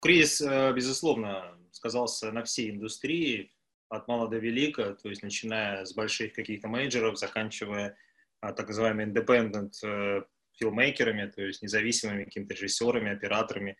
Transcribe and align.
Кризис, 0.00 0.40
э, 0.40 0.72
безусловно, 0.72 1.56
сказался 1.72 2.32
на 2.32 2.42
всей 2.44 2.70
индустрии, 2.70 3.52
от 3.90 4.06
мала 4.06 4.28
до 4.28 4.38
велика, 4.38 4.94
то 4.94 5.08
есть 5.08 5.22
начиная 5.22 5.84
с 5.84 5.92
больших 5.94 6.32
каких-то 6.32 6.68
менеджеров, 6.68 7.18
заканчивая 7.18 7.96
а, 8.40 8.52
так 8.52 8.68
называемыми 8.68 9.12
independent 9.12 9.72
э, 9.82 10.22
филмейкерами, 10.52 11.26
то 11.26 11.42
есть 11.42 11.60
независимыми 11.60 12.24
какими-то 12.24 12.54
режиссерами, 12.54 13.10
операторами. 13.10 13.76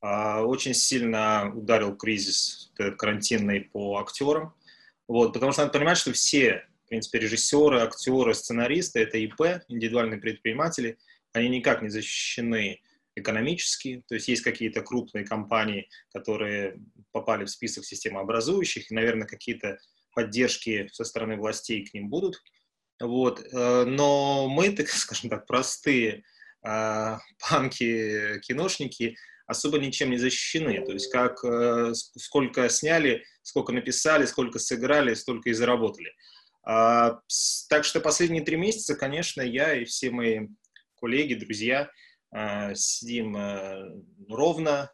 А, 0.00 0.42
очень 0.42 0.74
сильно 0.74 1.50
ударил 1.54 1.96
кризис 1.96 2.72
карантинный 2.74 3.60
по 3.60 3.98
актерам, 3.98 4.52
вот, 5.06 5.32
потому 5.32 5.52
что 5.52 5.62
надо 5.62 5.72
понимать, 5.72 5.96
что 5.96 6.12
все, 6.12 6.66
в 6.84 6.88
принципе, 6.88 7.20
режиссеры, 7.20 7.80
актеры, 7.80 8.34
сценаристы— 8.34 9.00
это 9.00 9.16
ИП, 9.18 9.62
индивидуальные 9.68 10.20
предприниматели, 10.20 10.98
они 11.32 11.48
никак 11.48 11.82
не 11.82 11.88
защищены 11.88 12.80
экономически, 13.14 14.02
то 14.08 14.14
есть 14.14 14.28
есть 14.28 14.42
какие-то 14.42 14.82
крупные 14.82 15.24
компании, 15.24 15.88
которые 16.12 16.78
попали 17.12 17.44
в 17.44 17.50
список 17.50 17.84
системообразующих, 17.84 18.90
и, 18.90 18.94
наверное, 18.94 19.26
какие-то 19.26 19.78
поддержки 20.14 20.88
со 20.92 21.04
стороны 21.04 21.36
властей 21.36 21.84
к 21.84 21.94
ним 21.94 22.08
будут. 22.08 22.42
Вот. 23.00 23.44
Э, 23.52 23.84
но 23.84 24.48
мы, 24.48 24.70
так 24.70 24.88
скажем 24.88 25.30
так, 25.30 25.46
простые 25.46 26.24
э, 26.66 27.18
панки, 27.38 28.40
киношники, 28.40 29.16
особо 29.46 29.78
ничем 29.78 30.10
не 30.10 30.18
защищены. 30.18 30.84
То 30.84 30.92
есть 30.92 31.10
как 31.10 31.44
э, 31.44 31.92
сколько 31.94 32.68
сняли, 32.68 33.24
сколько 33.42 33.72
написали, 33.72 34.26
сколько 34.26 34.58
сыграли, 34.58 35.14
столько 35.14 35.50
и 35.50 35.54
заработали. 35.54 36.12
А, 36.64 37.20
так 37.68 37.84
что 37.84 38.00
последние 38.00 38.44
три 38.44 38.56
месяца, 38.56 38.94
конечно, 38.94 39.42
я 39.42 39.74
и 39.74 39.84
все 39.84 40.10
мои 40.10 40.46
коллеги, 40.94 41.34
друзья 41.34 41.90
сидим 42.74 43.36
ровно, 44.28 44.90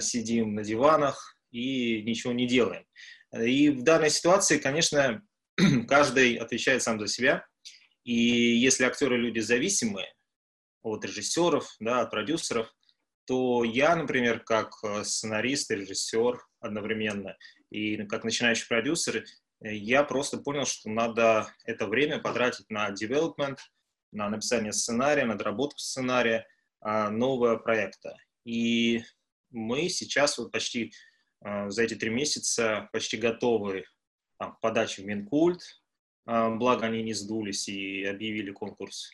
сидим 0.00 0.54
на 0.54 0.62
диванах 0.64 1.36
и 1.50 2.02
ничего 2.02 2.32
не 2.32 2.46
делаем. 2.46 2.86
И 3.32 3.68
в 3.70 3.82
данной 3.82 4.10
ситуации, 4.10 4.58
конечно, 4.58 5.22
каждый 5.88 6.36
отвечает 6.36 6.82
сам 6.82 6.98
за 6.98 7.08
себя. 7.08 7.46
И 8.04 8.14
если 8.14 8.84
актеры 8.84 9.16
люди 9.16 9.40
зависимые 9.40 10.12
от 10.82 11.04
режиссеров, 11.04 11.74
да, 11.80 12.02
от 12.02 12.10
продюсеров, 12.10 12.72
то 13.26 13.64
я, 13.64 13.96
например, 13.96 14.40
как 14.40 14.72
э, 14.82 15.02
сценарист 15.04 15.70
и 15.70 15.76
режиссер 15.76 16.38
одновременно, 16.60 17.36
и 17.70 18.04
как 18.04 18.24
начинающий 18.24 18.66
продюсер, 18.68 19.24
я 19.60 20.04
просто 20.04 20.36
понял, 20.38 20.66
что 20.66 20.90
надо 20.90 21.48
это 21.64 21.86
время 21.86 22.18
потратить 22.18 22.68
на 22.68 22.90
development, 22.90 23.56
на 24.12 24.28
написание 24.28 24.72
сценария, 24.74 25.24
на 25.24 25.36
доработку 25.36 25.78
сценария 25.78 26.40
а, 26.40 26.53
нового 26.84 27.56
проекта. 27.56 28.16
И 28.44 29.02
мы 29.50 29.88
сейчас 29.88 30.36
вот 30.38 30.52
почти 30.52 30.92
а, 31.44 31.70
за 31.70 31.82
эти 31.82 31.94
три 31.94 32.10
месяца 32.10 32.88
почти 32.92 33.16
готовы 33.16 33.84
там, 34.38 34.56
подачи 34.60 35.00
в 35.00 35.04
Минкульт, 35.04 35.60
а, 36.26 36.50
благо 36.50 36.86
они 36.86 37.02
не 37.02 37.14
сдулись 37.14 37.68
и 37.68 38.04
объявили 38.04 38.50
конкурс. 38.50 39.10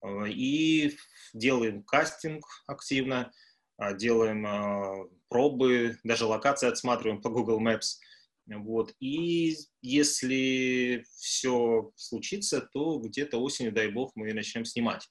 А, 0.00 0.24
и 0.26 0.96
делаем 1.32 1.82
кастинг 1.82 2.44
активно, 2.66 3.32
а, 3.78 3.94
делаем 3.94 5.10
пробы, 5.28 5.98
даже 6.04 6.26
локации 6.26 6.68
отсматриваем 6.68 7.22
по 7.22 7.30
Google 7.30 7.60
Maps. 7.60 7.98
Вот. 8.46 8.94
И 8.98 9.56
если 9.80 11.04
все 11.16 11.92
случится, 11.94 12.60
то 12.60 12.98
где-то 12.98 13.38
осенью, 13.38 13.72
дай 13.72 13.88
бог, 13.88 14.12
мы 14.16 14.32
начнем 14.32 14.64
снимать. 14.64 15.08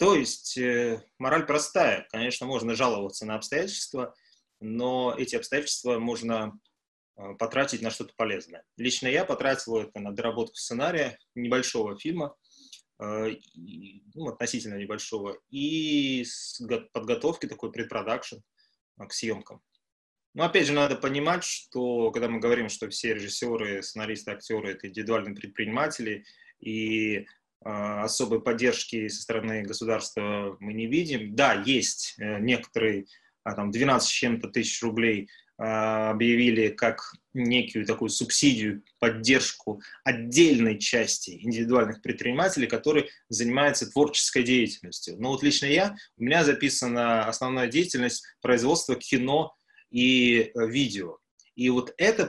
То 0.00 0.16
есть 0.16 0.58
э, 0.58 1.00
мораль 1.18 1.46
простая. 1.46 2.08
Конечно, 2.10 2.46
можно 2.46 2.74
жаловаться 2.74 3.24
на 3.24 3.36
обстоятельства, 3.36 4.16
но 4.58 5.14
эти 5.16 5.36
обстоятельства 5.36 6.00
можно 6.00 6.58
Э, 7.20 7.34
потратить 7.34 7.82
на 7.82 7.90
что-то 7.90 8.14
полезное. 8.16 8.64
Лично 8.76 9.06
я 9.06 9.24
потратил 9.24 9.76
это 9.76 10.00
на 10.00 10.12
доработку 10.12 10.56
сценария 10.56 11.18
небольшого 11.34 11.98
фильма, 11.98 12.34
э, 12.98 13.36
ну, 14.14 14.28
относительно 14.28 14.76
небольшого, 14.76 15.38
и 15.50 16.24
подготовки 16.92 17.46
такой 17.46 17.72
предпродакшн 17.72 18.36
к 18.96 19.12
съемкам. 19.12 19.60
Но 20.32 20.44
опять 20.44 20.66
же, 20.66 20.72
надо 20.72 20.96
понимать, 20.96 21.44
что 21.44 22.10
когда 22.12 22.28
мы 22.28 22.38
говорим, 22.38 22.68
что 22.68 22.88
все 22.88 23.14
режиссеры, 23.14 23.82
сценаристы, 23.82 24.30
актеры— 24.30 24.70
это 24.72 24.88
индивидуальные 24.88 25.34
предприниматели, 25.34 26.24
и 26.60 27.26
особой 27.62 28.40
поддержки 28.40 29.08
со 29.08 29.22
стороны 29.22 29.62
государства 29.62 30.56
мы 30.60 30.72
не 30.72 30.86
видим. 30.86 31.34
Да, 31.34 31.54
есть 31.54 32.14
э, 32.18 32.38
некоторые, 32.40 33.06
а, 33.44 33.54
там, 33.54 33.70
12 33.70 34.08
с 34.08 34.10
чем-то 34.10 34.48
тысяч 34.48 34.82
рублей 34.82 35.28
а, 35.58 36.10
объявили 36.12 36.68
как 36.68 37.02
некую 37.34 37.84
такую 37.84 38.08
субсидию, 38.08 38.82
поддержку 38.98 39.82
отдельной 40.04 40.78
части 40.78 41.38
индивидуальных 41.42 42.00
предпринимателей, 42.00 42.66
которые 42.66 43.08
занимаются 43.28 43.90
творческой 43.90 44.42
деятельностью. 44.42 45.16
Но 45.18 45.28
вот 45.28 45.42
лично 45.42 45.66
я, 45.66 45.94
у 46.16 46.22
меня 46.22 46.44
записана 46.44 47.26
основная 47.26 47.66
деятельность 47.66 48.24
производства 48.40 48.96
кино 48.96 49.54
и 49.90 50.50
э, 50.54 50.66
видео. 50.66 51.18
И 51.56 51.68
вот 51.68 51.92
это 51.98 52.26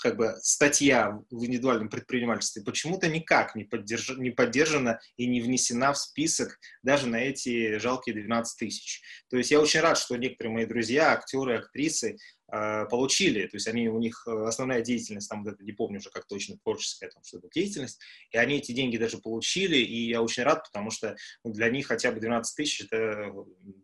как 0.00 0.16
бы 0.16 0.34
статья 0.42 1.18
в 1.30 1.44
индивидуальном 1.44 1.88
предпринимательстве 1.88 2.62
почему-то 2.62 3.08
никак 3.08 3.54
не, 3.54 3.64
поддерж... 3.64 4.16
не 4.18 4.30
поддержана 4.30 4.98
и 5.16 5.26
не 5.26 5.40
внесена 5.40 5.92
в 5.92 5.98
список 5.98 6.58
даже 6.82 7.06
на 7.06 7.16
эти 7.16 7.78
жалкие 7.78 8.14
12 8.14 8.58
тысяч. 8.58 9.02
То 9.30 9.36
есть 9.36 9.50
я 9.50 9.60
очень 9.60 9.80
рад, 9.80 9.98
что 9.98 10.16
некоторые 10.16 10.54
мои 10.54 10.66
друзья, 10.66 11.12
актеры, 11.12 11.58
актрисы 11.58 12.16
э, 12.52 12.84
получили, 12.86 13.46
то 13.46 13.56
есть 13.56 13.68
они, 13.68 13.88
у 13.88 13.98
них 13.98 14.26
э, 14.26 14.30
основная 14.46 14.82
деятельность, 14.82 15.28
там, 15.28 15.44
не 15.60 15.72
помню 15.72 15.98
уже 15.98 16.10
как 16.10 16.26
точно, 16.26 16.56
творческая 16.58 17.10
там 17.10 17.22
что-то 17.24 17.48
деятельность, 17.52 18.00
и 18.30 18.38
они 18.38 18.58
эти 18.58 18.72
деньги 18.72 18.96
даже 18.96 19.18
получили, 19.18 19.76
и 19.76 20.08
я 20.08 20.22
очень 20.22 20.42
рад, 20.42 20.64
потому 20.64 20.90
что 20.90 21.16
ну, 21.44 21.52
для 21.52 21.70
них 21.70 21.86
хотя 21.86 22.12
бы 22.12 22.20
12 22.20 22.56
тысяч 22.56 22.82
это 22.82 23.32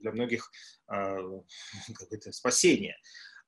для 0.00 0.12
многих 0.12 0.50
э, 0.92 1.16
какое-то 1.94 2.32
спасение. 2.32 2.96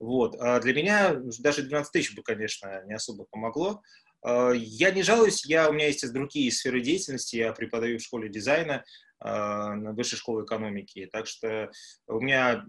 Вот. 0.05 0.37
А 0.39 0.61
для 0.61 0.75
меня 0.75 1.15
даже 1.39 1.63
12 1.63 1.91
тысяч 1.91 2.15
бы, 2.15 2.23
конечно, 2.23 2.85
не 2.87 2.95
особо 2.95 3.25
помогло. 3.31 3.83
А, 4.23 4.51
я 4.53 4.91
не 4.91 5.03
жалуюсь, 5.03 5.47
я, 5.47 5.71
у 5.71 5.73
меня 5.73 5.87
есть 5.87 6.13
другие 6.13 6.53
сферы 6.53 6.83
деятельности, 6.83 7.37
я 7.37 7.53
преподаю 7.53 7.99
в 7.99 8.03
школе 8.03 8.29
дизайна, 8.29 8.85
а, 9.19 9.75
на 9.75 9.93
высшей 9.93 10.19
школе 10.19 10.45
экономики, 10.45 11.09
так 11.11 11.27
что 11.27 11.71
у 12.07 12.21
меня 12.21 12.67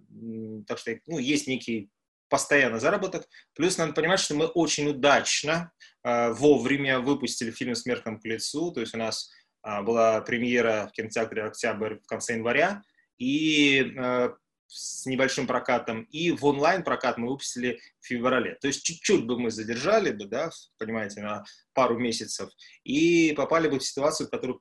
так 0.65 0.77
что, 0.77 0.97
ну, 1.07 1.17
есть 1.17 1.47
некий 1.47 1.89
постоянный 2.29 2.79
заработок. 2.79 3.27
Плюс 3.53 3.77
надо 3.77 3.91
понимать, 3.91 4.19
что 4.19 4.33
мы 4.33 4.45
очень 4.45 4.87
удачно 4.87 5.71
вовремя 6.03 6.99
выпустили 6.99 7.51
фильм 7.51 7.75
«Смерть 7.75 8.03
к 8.03 8.25
лицу», 8.25 8.71
то 8.71 8.81
есть 8.81 8.95
у 8.95 8.97
нас 8.97 9.29
была 9.63 10.21
премьера 10.21 10.87
в 10.89 10.91
кинотеатре 10.93 11.43
«Октябрь» 11.43 11.95
в 11.95 12.07
конце 12.07 12.33
января, 12.33 12.81
и 13.17 13.93
с 14.67 15.05
небольшим 15.05 15.47
прокатом, 15.47 16.03
и 16.03 16.31
в 16.31 16.45
онлайн-прокат 16.45 17.17
мы 17.17 17.29
выпустили 17.29 17.79
в 17.99 18.07
феврале. 18.07 18.55
То 18.61 18.67
есть 18.67 18.83
чуть-чуть 18.83 19.25
бы 19.25 19.39
мы 19.39 19.51
задержали 19.51 20.11
бы, 20.11 20.25
да, 20.25 20.49
понимаете, 20.77 21.21
на 21.21 21.43
пару 21.73 21.97
месяцев, 21.97 22.49
и 22.83 23.33
попали 23.33 23.67
бы 23.67 23.79
в 23.79 23.85
ситуацию, 23.85 24.27
в 24.27 24.31
которой 24.31 24.59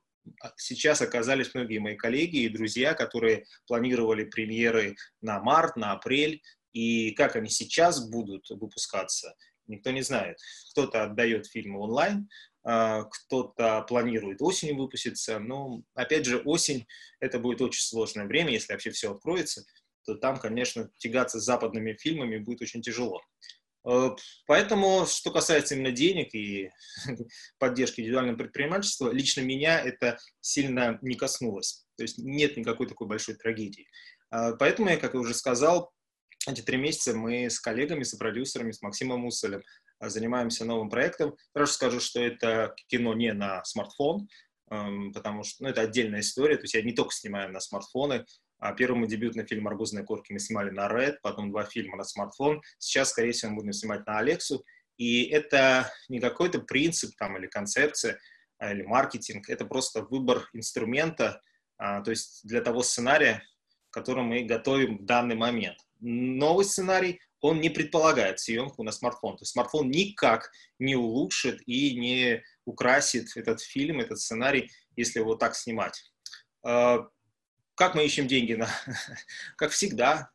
сейчас 0.57 1.01
оказались 1.01 1.53
многие 1.53 1.79
мои 1.79 1.95
коллеги 1.95 2.37
и 2.43 2.49
друзья, 2.49 2.93
которые 2.93 3.45
планировали 3.67 4.25
премьеры 4.25 4.95
на 5.21 5.39
март, 5.41 5.75
на 5.75 5.91
апрель, 5.91 6.41
и 6.73 7.11
как 7.11 7.35
они 7.35 7.49
сейчас 7.49 8.07
будут 8.09 8.49
выпускаться, 8.49 9.35
никто 9.67 9.91
не 9.91 10.01
знает. 10.01 10.37
Кто-то 10.71 11.03
отдает 11.03 11.47
фильмы 11.47 11.79
онлайн, 11.79 12.29
а, 12.63 13.03
кто-то 13.03 13.83
планирует 13.87 14.41
осенью 14.41 14.77
выпуститься, 14.77 15.39
но, 15.39 15.83
опять 15.93 16.25
же, 16.25 16.39
осень— 16.39 16.87
это 17.19 17.39
будет 17.39 17.61
очень 17.61 17.81
сложное 17.81 18.25
время, 18.25 18.51
если 18.51 18.73
вообще 18.73 18.89
все 18.89 19.11
откроется, 19.11 19.63
то 20.05 20.15
там, 20.15 20.37
конечно, 20.37 20.89
тягаться 20.97 21.39
с 21.39 21.43
западными 21.43 21.93
фильмами 21.93 22.37
будет 22.37 22.61
очень 22.61 22.81
тяжело. 22.81 23.21
Э, 23.87 24.11
поэтому, 24.47 25.05
что 25.05 25.31
касается 25.31 25.75
именно 25.75 25.91
денег 25.91 26.33
и 26.33 26.71
поддержки 27.59 28.01
индивидуального 28.01 28.37
предпринимательства, 28.37 29.11
лично 29.11 29.41
меня 29.41 29.79
это 29.79 30.17
сильно 30.41 30.97
не 31.01 31.15
коснулось. 31.15 31.85
То 31.97 32.03
есть 32.03 32.17
нет 32.17 32.57
никакой 32.57 32.87
такой 32.87 33.07
большой 33.07 33.35
трагедии. 33.35 33.87
Э, 34.31 34.53
поэтому 34.57 34.89
я, 34.89 34.97
как 34.97 35.13
я 35.13 35.19
уже 35.19 35.33
сказал, 35.33 35.91
эти 36.47 36.61
три 36.61 36.77
месяца 36.77 37.15
мы 37.15 37.49
с 37.49 37.59
коллегами, 37.59 38.03
с 38.03 38.15
продюсерами, 38.15 38.71
с 38.71 38.81
Максимом 38.81 39.21
Мусолем 39.21 39.61
э, 39.99 40.09
занимаемся 40.09 40.65
новым 40.65 40.89
проектом. 40.89 41.35
Сразу 41.53 41.73
скажу, 41.73 41.99
что 41.99 42.19
это 42.19 42.75
кино 42.87 43.13
не 43.13 43.33
на 43.33 43.63
смартфон, 43.65 44.27
эм, 44.71 45.13
потому 45.13 45.43
что 45.43 45.63
ну, 45.63 45.69
это 45.69 45.81
отдельная 45.81 46.21
история. 46.21 46.57
То 46.57 46.63
есть 46.63 46.73
я 46.73 46.81
не 46.81 46.93
только 46.93 47.13
снимаю 47.13 47.51
на 47.51 47.59
смартфоны, 47.59 48.25
первый 48.77 48.99
мой 48.99 49.07
дебютный 49.07 49.45
фильм 49.45 49.67
«Арбузные 49.67 50.03
корки» 50.05 50.31
мы 50.31 50.39
снимали 50.39 50.69
на 50.69 50.87
Red, 50.87 51.17
потом 51.21 51.51
два 51.51 51.63
фильма 51.63 51.97
на 51.97 52.03
смартфон. 52.03 52.61
Сейчас, 52.77 53.09
скорее 53.09 53.31
всего, 53.31 53.51
мы 53.51 53.57
будем 53.57 53.73
снимать 53.73 54.05
на 54.05 54.19
Алексу. 54.19 54.63
И 54.97 55.25
это 55.25 55.91
не 56.07 56.19
какой-то 56.19 56.59
принцип 56.59 57.15
там, 57.17 57.37
или 57.37 57.47
концепция, 57.47 58.17
а, 58.57 58.71
или 58.71 58.83
маркетинг. 58.83 59.49
Это 59.49 59.65
просто 59.65 60.01
выбор 60.03 60.49
инструмента, 60.53 61.41
а, 61.77 62.01
то 62.01 62.11
есть 62.11 62.41
для 62.43 62.61
того 62.61 62.81
сценария, 62.81 63.43
который 63.89 64.23
мы 64.23 64.43
готовим 64.43 64.97
в 64.97 65.05
данный 65.05 65.35
момент. 65.35 65.77
новый 65.99 66.65
сценарий, 66.65 67.21
он 67.39 67.61
не 67.61 67.69
предполагает 67.69 68.39
съемку 68.39 68.83
на 68.83 68.91
смартфон. 68.91 69.37
То 69.37 69.43
есть 69.43 69.53
смартфон 69.53 69.89
никак 69.89 70.51
не 70.79 70.95
улучшит 70.95 71.61
и 71.65 71.95
не 71.95 72.43
украсит 72.65 73.35
этот 73.35 73.61
фильм, 73.61 73.99
этот 73.99 74.19
сценарий, 74.19 74.71
если 74.95 75.19
его 75.19 75.35
так 75.35 75.55
снимать. 75.55 76.11
Как 77.75 77.93
мы 77.93 78.05
ищем 78.05 78.27
деньги? 78.27 78.57
Как 79.57 79.71
всегда, 79.71 80.31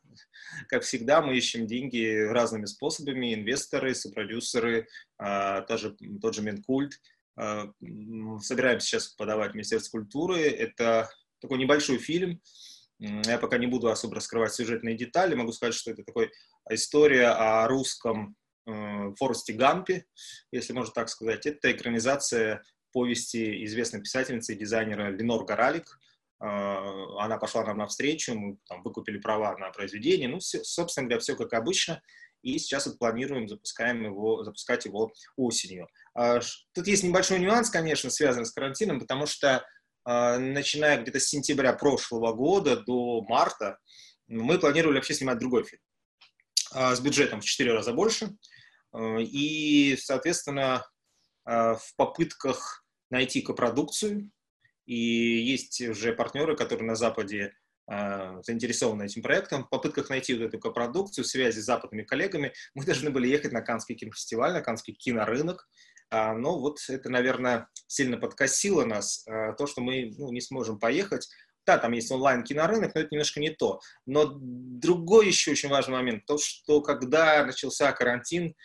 как 0.67 0.83
всегда, 0.83 1.21
мы 1.21 1.37
ищем 1.37 1.65
деньги 1.65 2.27
разными 2.29 2.65
способами. 2.65 3.33
Инвесторы, 3.33 3.95
сопродюсеры, 3.95 4.87
а, 5.17 5.61
тоже, 5.61 5.95
тот 6.21 6.35
же 6.35 6.41
Минкульт. 6.41 6.99
А, 7.37 7.71
собираемся 8.41 8.87
сейчас 8.87 9.07
подавать 9.09 9.51
в 9.51 9.53
Министерство 9.55 9.97
культуры. 9.97 10.41
Это 10.41 11.09
такой 11.39 11.57
небольшой 11.57 11.97
фильм. 11.99 12.41
Я 12.99 13.37
пока 13.37 13.57
не 13.57 13.65
буду 13.65 13.89
особо 13.89 14.15
раскрывать 14.15 14.53
сюжетные 14.53 14.95
детали. 14.95 15.35
Могу 15.35 15.53
сказать, 15.53 15.73
что 15.73 15.91
это 15.91 16.03
такой 16.03 16.31
история 16.69 17.29
о 17.29 17.67
русском 17.67 18.35
э, 18.67 19.13
Форесте 19.17 19.53
Гампе, 19.53 20.05
если 20.51 20.73
можно 20.73 20.93
так 20.93 21.09
сказать. 21.09 21.45
Это 21.45 21.71
экранизация 21.71 22.61
повести 22.91 23.63
известной 23.65 24.01
писательницы 24.01 24.53
и 24.53 24.57
дизайнера 24.57 25.09
Ленор 25.09 25.45
Горалик– 25.45 25.97
она 26.43 27.37
пошла 27.37 27.63
нам 27.63 27.77
навстречу, 27.77 28.33
мы 28.33 28.57
там, 28.67 28.81
выкупили 28.81 29.19
права 29.19 29.55
на 29.57 29.69
произведение, 29.69 30.27
ну, 30.27 30.39
все, 30.39 30.63
собственно 30.63 31.07
говоря, 31.07 31.19
все 31.21 31.35
как 31.35 31.53
обычно, 31.53 32.01
и 32.41 32.57
сейчас 32.57 32.87
вот 32.87 32.97
планируем 32.97 33.47
запускаем 33.47 34.03
его, 34.03 34.43
запускать 34.43 34.85
его 34.85 35.11
осенью. 35.37 35.87
А, 36.15 36.39
тут 36.73 36.87
есть 36.87 37.03
небольшой 37.03 37.39
нюанс, 37.39 37.69
конечно, 37.69 38.09
связанный 38.09 38.47
с 38.47 38.51
карантином, 38.51 38.99
потому 38.99 39.27
что 39.27 39.63
а, 40.03 40.39
начиная 40.39 40.99
где-то 40.99 41.19
с 41.19 41.27
сентября 41.27 41.73
прошлого 41.73 42.33
года 42.33 42.77
до 42.77 43.21
марта 43.21 43.77
мы 44.27 44.57
планировали 44.57 44.95
вообще 44.95 45.13
снимать 45.13 45.39
другой 45.39 45.63
фильм 45.63 45.81
с 46.73 47.01
бюджетом 47.01 47.41
в 47.41 47.45
4 47.45 47.73
раза 47.73 47.91
больше, 47.91 48.29
и, 48.97 49.97
соответственно, 49.99 50.85
в 51.43 51.81
попытках 51.97 52.85
найти 53.09 53.41
копродукцию, 53.41 54.31
и 54.91 55.39
есть 55.39 55.79
уже 55.79 56.11
партнеры, 56.11 56.53
которые 56.57 56.85
на 56.85 56.95
Западе 56.95 57.53
э, 57.89 58.41
заинтересованы 58.43 59.03
этим 59.03 59.21
проектом. 59.21 59.63
В 59.63 59.69
попытках 59.69 60.09
найти 60.09 60.33
вот 60.33 60.43
эту 60.43 60.59
копродукцию, 60.59 61.23
связи 61.23 61.61
с 61.61 61.65
западными 61.65 62.03
коллегами, 62.03 62.51
мы 62.75 62.83
должны 62.83 63.09
были 63.09 63.29
ехать 63.29 63.53
на 63.53 63.61
Каннский 63.61 63.95
кинофестиваль, 63.95 64.51
на 64.51 64.59
Каннский 64.59 64.93
кинорынок. 64.93 65.69
А, 66.09 66.33
но 66.33 66.59
вот 66.59 66.79
это, 66.89 67.07
наверное, 67.07 67.69
сильно 67.87 68.17
подкосило 68.17 68.83
нас, 68.83 69.25
а, 69.29 69.53
то, 69.53 69.65
что 69.65 69.79
мы 69.79 70.13
ну, 70.17 70.29
не 70.33 70.41
сможем 70.41 70.77
поехать. 70.77 71.29
Да, 71.65 71.77
там 71.77 71.93
есть 71.93 72.11
онлайн-кинорынок, 72.11 72.93
но 72.93 72.99
это 72.99 73.09
немножко 73.11 73.39
не 73.39 73.51
то. 73.51 73.79
Но 74.05 74.25
другой 74.35 75.27
еще 75.27 75.51
очень 75.51 75.69
важный 75.69 75.93
момент, 75.93 76.25
то, 76.25 76.37
что 76.37 76.81
когда 76.81 77.45
начался 77.45 77.93
карантин, 77.93 78.55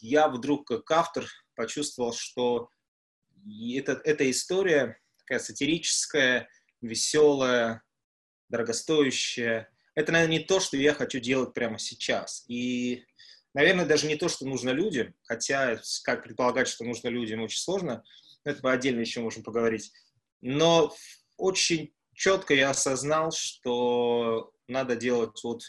я 0.00 0.28
вдруг 0.28 0.66
как 0.66 0.90
автор 0.90 1.24
почувствовал, 1.54 2.12
что 2.12 2.68
и 3.44 3.78
это, 3.78 4.00
эта 4.04 4.30
история 4.30 4.98
такая 5.18 5.38
сатирическая, 5.38 6.48
веселая, 6.80 7.82
дорогостоящая. 8.48 9.70
Это, 9.94 10.12
наверное, 10.12 10.38
не 10.38 10.44
то, 10.44 10.60
что 10.60 10.76
я 10.76 10.94
хочу 10.94 11.20
делать 11.20 11.52
прямо 11.52 11.78
сейчас. 11.78 12.44
И, 12.48 13.04
наверное, 13.52 13.84
даже 13.84 14.06
не 14.06 14.16
то, 14.16 14.28
что 14.28 14.46
нужно 14.46 14.70
людям, 14.70 15.14
хотя 15.24 15.80
как 16.04 16.22
предполагать, 16.22 16.68
что 16.68 16.84
нужно 16.84 17.08
людям, 17.08 17.42
очень 17.42 17.60
сложно. 17.60 18.02
Это 18.44 18.60
мы 18.62 18.72
отдельно 18.72 19.00
еще 19.00 19.20
можем 19.20 19.42
поговорить. 19.42 19.92
Но 20.40 20.94
очень 21.36 21.92
четко 22.14 22.54
я 22.54 22.70
осознал, 22.70 23.30
что 23.32 24.52
надо 24.66 24.96
делать 24.96 25.38
вот 25.42 25.62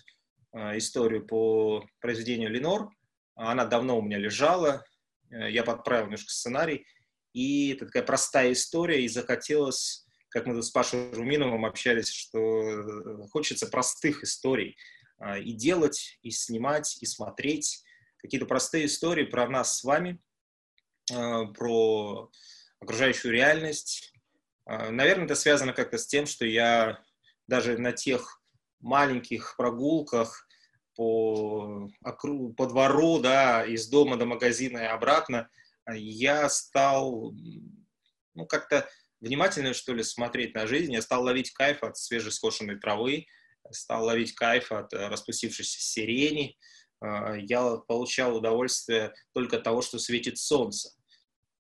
э, 0.54 0.78
историю 0.78 1.26
по 1.26 1.86
произведению 2.00 2.50
Ленор. 2.50 2.90
Она 3.36 3.66
давно 3.66 3.98
у 3.98 4.02
меня 4.02 4.18
лежала, 4.18 4.86
э, 5.32 5.52
я 5.52 5.64
подправил 5.64 6.06
немножко 6.06 6.32
сценарий, 6.32 6.86
и 7.34 7.74
это 7.74 7.86
такая 7.86 8.04
простая 8.04 8.54
история, 8.54 9.04
и 9.04 9.08
захотелось, 9.08 10.06
как 10.30 10.46
мы 10.46 10.62
с 10.62 10.70
Пашей 10.70 11.12
Руминовым 11.12 11.66
общались, 11.66 12.10
что 12.10 13.28
хочется 13.32 13.68
простых 13.68 14.24
историй 14.24 14.78
а, 15.18 15.38
и 15.38 15.52
делать, 15.52 16.18
и 16.22 16.32
снимать, 16.32 16.98
и 17.02 17.06
смотреть. 17.06 17.84
Какие-то 18.18 18.46
простые 18.46 18.86
истории 18.86 19.26
про 19.26 19.48
нас 19.48 19.78
с 19.78 19.84
вами, 19.84 20.20
а, 21.14 21.46
про 21.46 22.32
окружающую 22.80 23.32
реальность. 23.32 24.14
А, 24.66 24.90
наверное, 24.90 25.26
это 25.26 25.36
связано 25.36 25.74
как-то 25.74 25.98
с 25.98 26.08
тем, 26.08 26.26
что 26.26 26.46
я 26.46 27.04
даже 27.48 27.78
на 27.78 27.92
тех 27.92 28.42
маленьких 28.80 29.56
прогулках 29.58 30.48
по, 30.96 31.90
по 32.02 32.66
двору, 32.68 33.20
да, 33.20 33.66
из 33.66 33.88
дома 33.88 34.18
до 34.18 34.26
магазина 34.26 34.80
и 34.80 34.86
обратно, 34.86 35.50
я 35.96 36.50
стал 36.50 37.34
ну, 38.40 38.46
как-то 38.46 38.88
внимательно, 39.20 39.74
что 39.74 39.94
ли, 39.94 40.04
смотреть 40.04 40.56
на 40.56 40.68
жизнь. 40.68 40.94
Я 40.94 41.02
стал 41.02 41.24
ловить 41.24 41.52
кайф 41.52 41.84
от 41.84 41.98
свежескошенной 41.98 42.80
травы, 42.80 43.26
стал 43.72 44.06
ловить 44.06 44.34
кайф 44.34 44.72
от 44.72 44.94
э, 44.94 45.08
распустившейся 45.08 45.80
сирени. 45.82 46.58
А, 47.02 47.36
я 47.36 47.78
получал 47.88 48.36
удовольствие 48.36 49.14
только 49.34 49.58
от 49.58 49.64
того, 49.64 49.82
что 49.82 50.00
светит 50.00 50.38
солнце. 50.38 50.92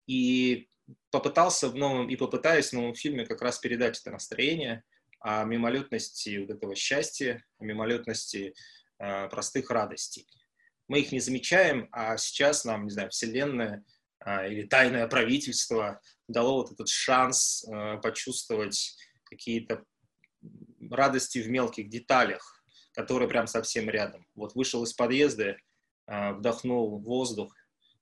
И 0.07 0.69
попытался 1.11 1.69
в 1.69 1.75
новом, 1.75 2.09
и 2.09 2.17
попытаюсь 2.17 2.69
в 2.69 2.75
новом 2.75 2.95
фильме 2.95 3.27
как 3.27 3.43
раз 3.43 3.59
передать 3.59 3.99
это 3.99 4.11
настроение 4.11 4.85
о 5.21 5.45
мимолетности 5.45 6.39
вот 6.39 6.51
этого 6.51 6.77
счастья, 6.77 7.45
о 7.59 7.65
мимолетности 7.65 8.55
э, 8.99 9.29
простых 9.29 9.71
радостей. 9.71 10.29
Мы 10.89 11.01
их 11.01 11.11
не 11.11 11.19
замечаем, 11.19 11.89
а 11.91 12.17
сейчас 12.17 12.65
нам, 12.65 12.85
не 12.85 12.91
знаю, 12.91 13.11
Вселенная– 13.11 13.85
или 14.27 14.67
тайное 14.67 15.07
правительство 15.07 16.01
дало 16.27 16.57
вот 16.57 16.73
этот 16.73 16.89
шанс 16.89 17.65
а, 17.65 17.99
почувствовать 17.99 18.97
какие-то 19.25 19.85
радости 20.91 21.39
в 21.39 21.49
мелких 21.49 21.89
деталях, 21.89 22.63
которые 22.93 23.29
прям 23.29 23.47
совсем 23.47 23.89
рядом. 23.89 24.27
Вот 24.35 24.55
вышел 24.57 24.83
из 24.83 24.93
подъезда, 24.95 25.57
а, 26.07 26.33
вдохнул 26.33 26.99
воздух 26.99 27.55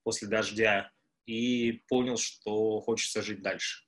после 0.02 0.26
дождя 0.26 0.90
и 1.26 1.85
понял, 1.88 2.16
что 2.16 2.81
хочется 2.81 3.23
жить 3.23 3.43
дальше. 3.43 3.85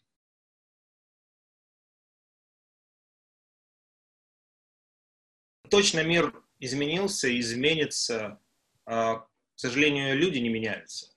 Точно 5.70 6.04
мир 6.04 6.32
изменился, 6.60 7.28
изменится. 7.40 8.40
К 8.84 9.26
сожалению, 9.56 10.16
люди 10.16 10.38
не 10.38 10.48
меняются. 10.48 11.15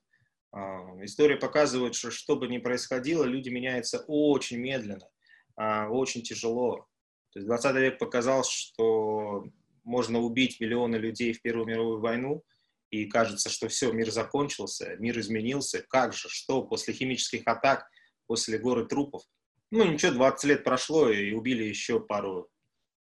История 0.51 1.35
показывает, 1.35 1.95
что 1.95 2.09
что 2.11 2.35
бы 2.35 2.47
ни 2.47 2.57
происходило, 2.57 3.23
люди 3.23 3.49
меняются 3.49 4.03
очень 4.07 4.57
медленно, 4.57 5.07
а, 5.55 5.89
очень 5.89 6.23
тяжело. 6.23 6.87
То 7.31 7.39
есть 7.39 7.47
20 7.47 7.75
век 7.75 7.99
показал, 7.99 8.43
что 8.43 9.45
можно 9.83 10.19
убить 10.19 10.59
миллионы 10.59 10.95
людей 10.95 11.33
в 11.33 11.41
Первую 11.41 11.67
мировую 11.67 11.99
войну, 11.99 12.43
и 12.89 13.05
кажется, 13.05 13.49
что 13.49 13.67
все, 13.67 13.91
мир 13.91 14.09
закончился, 14.09 14.95
мир 14.97 15.19
изменился. 15.19 15.83
Как 15.87 16.13
же, 16.13 16.27
что 16.29 16.63
после 16.63 16.93
химических 16.93 17.43
атак, 17.45 17.87
после 18.25 18.57
горы 18.57 18.87
трупов? 18.87 19.23
Ну 19.71 19.83
ничего, 19.83 20.13
20 20.13 20.43
лет 20.45 20.63
прошло, 20.63 21.09
и 21.09 21.33
убили 21.33 21.63
еще 21.63 21.99
пару 21.99 22.49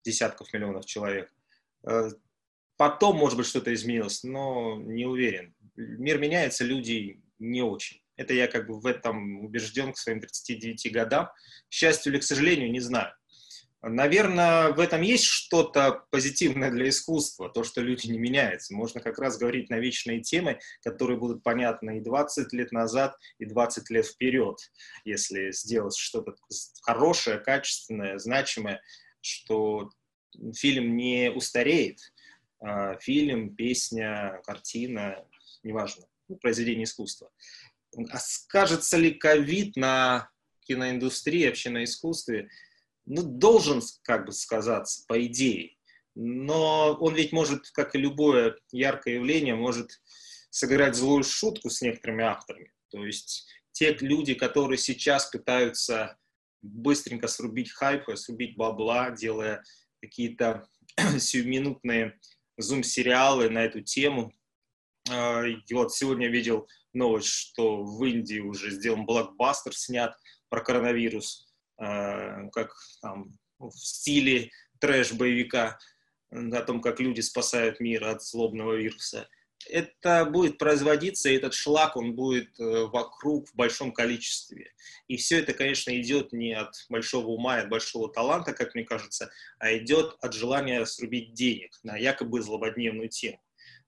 десятков 0.02 0.50
миллионов 0.54 0.86
человек. 0.86 1.30
Э, 1.86 2.08
потом, 2.78 3.16
может 3.16 3.36
быть, 3.36 3.46
что-то 3.46 3.74
изменилось, 3.74 4.24
но 4.24 4.76
не 4.78 5.04
уверен. 5.04 5.54
Мир 5.76 6.18
меняется, 6.18 6.64
люди 6.64 7.22
не 7.38 7.62
очень. 7.62 8.00
Это 8.16 8.32
я 8.32 8.46
как 8.46 8.66
бы 8.66 8.78
в 8.78 8.86
этом 8.86 9.44
убежден 9.44 9.92
к 9.92 9.98
своим 9.98 10.20
39 10.20 10.92
годам. 10.92 11.26
К 11.68 11.72
счастью 11.72 12.12
или 12.12 12.20
к 12.20 12.24
сожалению, 12.24 12.70
не 12.70 12.80
знаю. 12.80 13.12
Наверное, 13.86 14.72
в 14.72 14.80
этом 14.80 15.02
есть 15.02 15.24
что-то 15.24 16.06
позитивное 16.10 16.70
для 16.70 16.88
искусства, 16.88 17.50
то, 17.50 17.64
что 17.64 17.82
люди 17.82 18.06
не 18.06 18.18
меняются. 18.18 18.74
Можно 18.74 19.02
как 19.02 19.18
раз 19.18 19.36
говорить 19.36 19.68
на 19.68 19.78
вечные 19.78 20.22
темы, 20.22 20.58
которые 20.82 21.18
будут 21.18 21.42
понятны 21.42 21.98
и 21.98 22.00
20 22.00 22.50
лет 22.54 22.72
назад, 22.72 23.14
и 23.38 23.44
20 23.44 23.90
лет 23.90 24.06
вперед, 24.06 24.56
если 25.04 25.50
сделать 25.50 25.96
что-то 25.96 26.34
хорошее, 26.80 27.38
качественное, 27.38 28.16
значимое, 28.16 28.80
что 29.20 29.90
фильм 30.54 30.96
не 30.96 31.30
устареет. 31.30 31.98
А 32.60 32.96
фильм, 33.00 33.54
песня, 33.54 34.40
картина, 34.46 35.26
неважно 35.62 36.06
произведение 36.40 36.84
искусства. 36.84 37.30
А 38.10 38.18
скажется 38.18 38.96
ли 38.96 39.12
ковид 39.12 39.76
на 39.76 40.30
киноиндустрии, 40.60 41.46
вообще 41.46 41.70
на 41.70 41.84
искусстве? 41.84 42.48
Ну, 43.06 43.22
должен, 43.22 43.82
как 44.02 44.26
бы 44.26 44.32
сказаться, 44.32 45.04
по 45.06 45.24
идее. 45.26 45.76
Но 46.14 46.94
он 47.00 47.14
ведь 47.14 47.32
может, 47.32 47.70
как 47.70 47.94
и 47.94 47.98
любое 47.98 48.56
яркое 48.72 49.14
явление, 49.14 49.54
может 49.54 50.00
сыграть 50.50 50.94
злую 50.94 51.24
шутку 51.24 51.70
с 51.70 51.82
некоторыми 51.82 52.24
авторами. 52.24 52.72
То 52.90 53.04
есть 53.04 53.46
те 53.72 53.92
люди, 54.00 54.34
которые 54.34 54.78
сейчас 54.78 55.26
пытаются 55.26 56.16
быстренько 56.62 57.28
срубить 57.28 57.72
хайп, 57.72 58.04
срубить 58.16 58.56
бабла, 58.56 59.10
делая 59.10 59.62
какие-то 60.00 60.68
сиюминутные 61.18 62.18
зум-сериалы 62.56 63.50
на 63.50 63.64
эту 63.64 63.80
тему. 63.80 64.32
А, 65.11 65.42
и 65.42 65.75
вот 65.75 65.94
сегодня 65.94 66.28
видел 66.28 66.68
новость, 66.92 67.28
что 67.28 67.82
в 67.82 68.04
Индии 68.04 68.40
уже 68.40 68.70
сделан 68.70 69.06
блокбастер 69.06 69.75
снят 69.76 70.16
про 70.49 70.61
коронавирус, 70.61 71.46
а, 71.76 72.49
как 72.50 72.75
там 73.00 73.32
в 73.58 73.73
стиле 73.73 74.50
трэш-боевика, 74.80 75.78
о 76.30 76.62
том, 76.62 76.80
как 76.80 76.99
люди 77.00 77.20
спасают 77.20 77.78
мир 77.80 78.04
от 78.04 78.23
злобного 78.23 78.75
вируса 78.75 79.28
это 79.68 80.25
будет 80.25 80.58
производиться, 80.58 81.28
и 81.28 81.37
этот 81.37 81.54
шлак, 81.54 81.96
он 81.96 82.14
будет 82.14 82.58
э, 82.58 82.84
вокруг 82.84 83.49
в 83.49 83.54
большом 83.54 83.92
количестве. 83.92 84.73
И 85.08 85.16
все 85.16 85.40
это, 85.40 85.52
конечно, 85.52 85.99
идет 85.99 86.32
не 86.32 86.52
от 86.52 86.75
большого 86.88 87.28
ума 87.28 87.58
и 87.58 87.62
от 87.62 87.68
большого 87.68 88.12
таланта, 88.12 88.52
как 88.52 88.75
мне 88.75 88.84
кажется, 88.84 89.30
а 89.58 89.75
идет 89.76 90.16
от 90.20 90.34
желания 90.34 90.84
срубить 90.84 91.34
денег 91.34 91.78
на 91.82 91.96
якобы 91.96 92.42
злободневную 92.42 93.08
тему. 93.08 93.40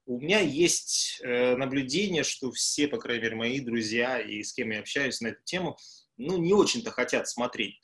У 0.06 0.20
меня 0.20 0.38
есть 0.38 1.20
э, 1.24 1.56
наблюдение, 1.56 2.22
что 2.22 2.52
все, 2.52 2.86
по 2.86 2.96
крайней 2.96 3.24
мере, 3.24 3.36
мои 3.36 3.60
друзья 3.60 4.20
и 4.20 4.40
с 4.44 4.52
кем 4.52 4.70
я 4.70 4.78
общаюсь 4.78 5.20
на 5.20 5.28
эту 5.28 5.42
тему, 5.42 5.76
ну, 6.16 6.38
не 6.38 6.52
очень-то 6.52 6.92
хотят 6.92 7.28
смотреть 7.28 7.80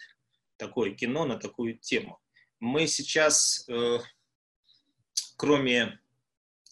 такое 0.56 0.92
кино 0.92 1.24
на 1.24 1.36
такую 1.36 1.76
тему. 1.78 2.20
Мы 2.60 2.86
сейчас, 2.86 3.68
э, 3.68 3.98
кроме 5.36 5.98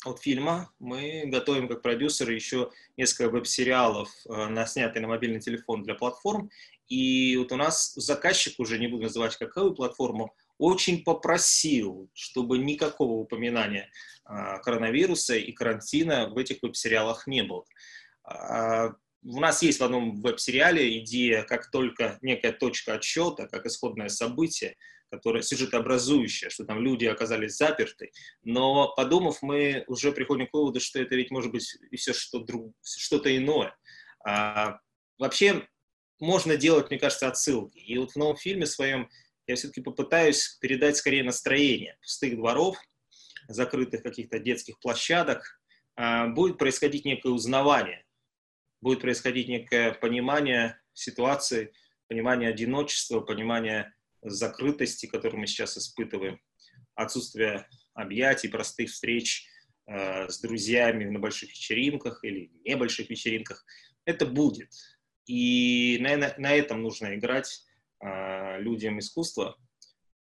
от 0.04 0.21
фильма 0.21 0.73
мы 0.78 1.25
готовим 1.26 1.66
как 1.66 1.83
продюсеры 1.83 2.33
еще 2.35 2.71
несколько 2.97 3.28
веб-сериалов, 3.28 4.09
э, 4.26 4.47
на 4.47 4.66
снятые 4.66 5.02
на 5.02 5.09
мобильный 5.09 5.40
телефон 5.40 5.83
для 5.83 5.97
платформ. 5.97 6.49
И 6.87 7.37
вот 7.37 7.50
у 7.50 7.57
нас 7.57 7.92
заказчик, 7.97 8.61
уже 8.61 8.78
не 8.78 8.87
буду 8.87 9.02
называть 9.02 9.37
какую 9.37 9.75
платформу, 9.75 10.33
очень 10.61 11.02
попросил, 11.02 12.11
чтобы 12.12 12.59
никакого 12.59 13.14
упоминания 13.14 13.90
э, 14.29 14.59
коронавируса 14.62 15.35
и 15.35 15.52
карантина 15.52 16.29
в 16.29 16.37
этих 16.37 16.62
веб-сериалах 16.62 17.26
не 17.26 17.43
было. 17.43 17.64
А, 18.25 18.90
у 19.23 19.40
нас 19.40 19.62
есть 19.62 19.81
в 19.81 19.85
одном 19.85 20.21
веб-сериале 20.21 20.99
идея, 20.99 21.45
как 21.45 21.71
только 21.71 22.19
некая 22.21 22.52
точка 22.52 22.95
отсчета, 22.95 23.49
как 23.49 23.64
исходное 23.64 24.11
событие, 24.11 24.76
которая 25.11 25.43
сюжетообразующая, 25.43 26.50
что 26.50 26.67
там 26.67 26.81
люди 26.81 27.07
оказались 27.07 27.57
заперты. 27.57 28.12
Но 28.43 28.95
подумав, 28.95 29.40
мы 29.40 29.85
уже 29.88 30.12
приходим 30.12 30.47
к 30.47 30.52
выводу, 30.52 30.79
что 30.79 31.00
это 31.00 31.14
ведь 31.17 31.31
может 31.31 31.52
быть 31.52 31.64
все 31.97 32.12
что-то 32.12 33.35
иное. 33.35 33.75
А, 34.26 34.79
вообще 35.19 35.67
можно 36.19 36.57
делать, 36.57 36.90
мне 36.90 36.99
кажется, 36.99 37.29
отсылки. 37.29 37.79
И 37.79 37.97
вот 37.97 38.12
в 38.12 38.17
новом 38.17 38.37
фильме 38.37 38.67
своем 38.67 39.09
я 39.50 39.57
все-таки 39.57 39.80
попытаюсь 39.80 40.57
передать 40.61 40.97
скорее 40.97 41.25
настроение 41.25 41.97
пустых 42.00 42.37
дворов, 42.37 42.78
закрытых 43.49 44.02
каких-то 44.02 44.38
детских 44.38 44.78
площадок. 44.80 45.61
А, 45.97 46.28
будет 46.28 46.57
происходить 46.57 47.04
некое 47.04 47.30
узнавание, 47.30 48.04
будет 48.80 49.00
происходить 49.00 49.49
некое 49.49 49.92
понимание 49.92 50.80
ситуации, 50.92 51.73
понимание 52.09 52.49
одиночества, 52.49 53.21
понимание 53.21 53.92
закрытости, 54.23 55.07
которую 55.07 55.40
мы 55.40 55.47
сейчас 55.47 55.76
испытываем, 55.76 56.40
отсутствие 56.95 57.66
объятий, 57.95 58.49
простых 58.49 58.90
встреч 58.90 59.47
э, 59.87 60.28
с 60.28 60.40
друзьями 60.40 61.04
на 61.04 61.19
больших 61.19 61.50
вечеринках 61.50 62.23
или 62.23 62.50
небольших 62.64 63.11
вечеринках, 63.11 63.64
это 64.04 64.26
будет. 64.26 64.71
И 65.26 65.99
на, 66.00 66.35
на, 66.38 66.52
этом 66.52 66.83
нужно 66.83 67.14
играть 67.14 67.64
людям 68.02 68.99
искусства, 68.99 69.57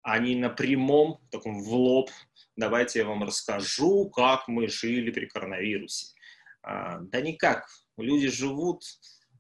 а 0.01 0.19
не 0.19 0.35
на 0.35 0.49
прямом, 0.49 1.19
таком 1.29 1.61
в 1.61 1.73
лоб, 1.73 2.09
давайте 2.55 2.99
я 2.99 3.05
вам 3.05 3.23
расскажу, 3.23 4.09
как 4.09 4.47
мы 4.47 4.67
жили 4.67 5.11
при 5.11 5.25
коронавирусе. 5.25 6.15
Э, 6.67 6.99
да 7.01 7.21
никак. 7.21 7.67
Люди 7.97 8.29
живут, 8.29 8.83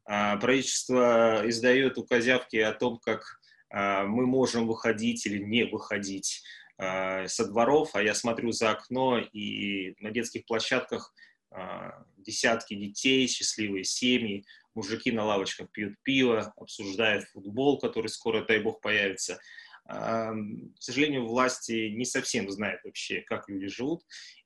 э, 0.07 0.37
правительство 0.37 1.41
издает 1.45 1.97
указявки 1.97 2.57
о 2.57 2.73
том, 2.73 2.99
как 2.99 3.41
а, 3.71 4.03
мы 4.05 4.25
можем 4.27 4.67
выходить 4.67 5.25
или 5.25 5.39
не 5.39 5.63
выходить 5.63 6.43
а, 6.77 7.27
со 7.27 7.47
дворов, 7.47 7.91
а 7.93 8.03
я 8.03 8.13
смотрю 8.13 8.51
за 8.51 8.71
окно, 8.71 9.19
и 9.19 9.95
на 9.99 10.11
детских 10.11 10.45
площадках 10.45 11.13
а, 11.51 12.03
десятки 12.17 12.75
детей, 12.75 13.27
счастливые 13.27 13.83
семьи, 13.83 14.45
мужики 14.75 15.11
на 15.11 15.25
лавочках 15.25 15.69
пьют 15.71 15.95
пиво, 16.03 16.53
обсуждают 16.57 17.25
футбол, 17.25 17.79
который 17.79 18.07
скоро, 18.07 18.45
дай 18.45 18.59
бог, 18.59 18.81
появится. 18.81 19.39
К 19.85 20.35
сожалению, 20.79 21.25
власти 21.25 21.89
не 21.89 22.05
совсем 22.05 22.49
знают 22.49 22.81
вообще, 22.83 23.21
как 23.21 23.49
люди 23.49 23.67
живут, 23.67 24.03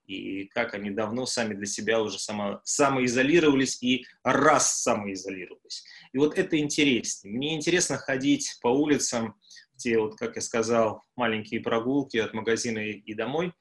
и 0.07 0.45
как 0.45 0.73
они 0.73 0.91
давно 0.91 1.25
сами 1.25 1.53
для 1.53 1.65
себя 1.65 2.01
уже 2.01 2.19
само, 2.19 2.61
самоизолировались 2.63 3.81
и 3.81 4.05
раз 4.23 4.81
самоизолировались. 4.81 5.83
И 6.13 6.17
вот 6.17 6.37
это 6.37 6.57
интереснее. 6.57 7.33
Мне 7.33 7.55
интересно 7.55 7.97
ходить 7.97 8.57
по 8.61 8.67
улицам, 8.67 9.35
те, 9.77 9.97
вот, 9.99 10.15
как 10.15 10.35
я 10.35 10.41
сказал, 10.41 11.03
маленькие 11.15 11.59
прогулки 11.59 12.17
от 12.17 12.33
магазина 12.33 12.79
и 12.79 13.13
домой, 13.13 13.53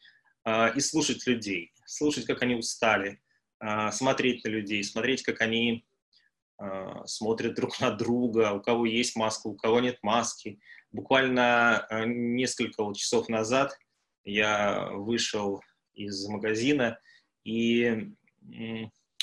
э, 0.44 0.76
и 0.76 0.80
слушать 0.80 1.26
людей, 1.26 1.73
слушать, 1.87 2.26
как 2.26 2.42
они 2.42 2.54
устали, 2.54 3.21
э, 3.61 3.90
смотреть 3.90 4.44
на 4.44 4.49
людей, 4.49 4.85
смотреть, 4.85 5.23
как 5.23 5.40
они 5.40 5.85
смотрят 7.06 7.54
друг 7.54 7.80
на 7.80 7.90
друга, 7.90 8.52
у 8.52 8.61
кого 8.61 8.87
есть 8.87 9.16
маска, 9.16 9.49
у 9.49 9.54
кого 9.54 9.80
нет 9.80 9.99
маски. 10.02 10.61
Буквально 10.92 11.87
э, 11.90 12.04
несколько 12.06 12.84
вот 12.84 12.96
часов 12.96 13.28
назад 13.28 13.76
я 14.25 14.90
вышел 14.92 15.61
из 15.94 16.26
магазина, 16.28 16.99
и 17.44 18.11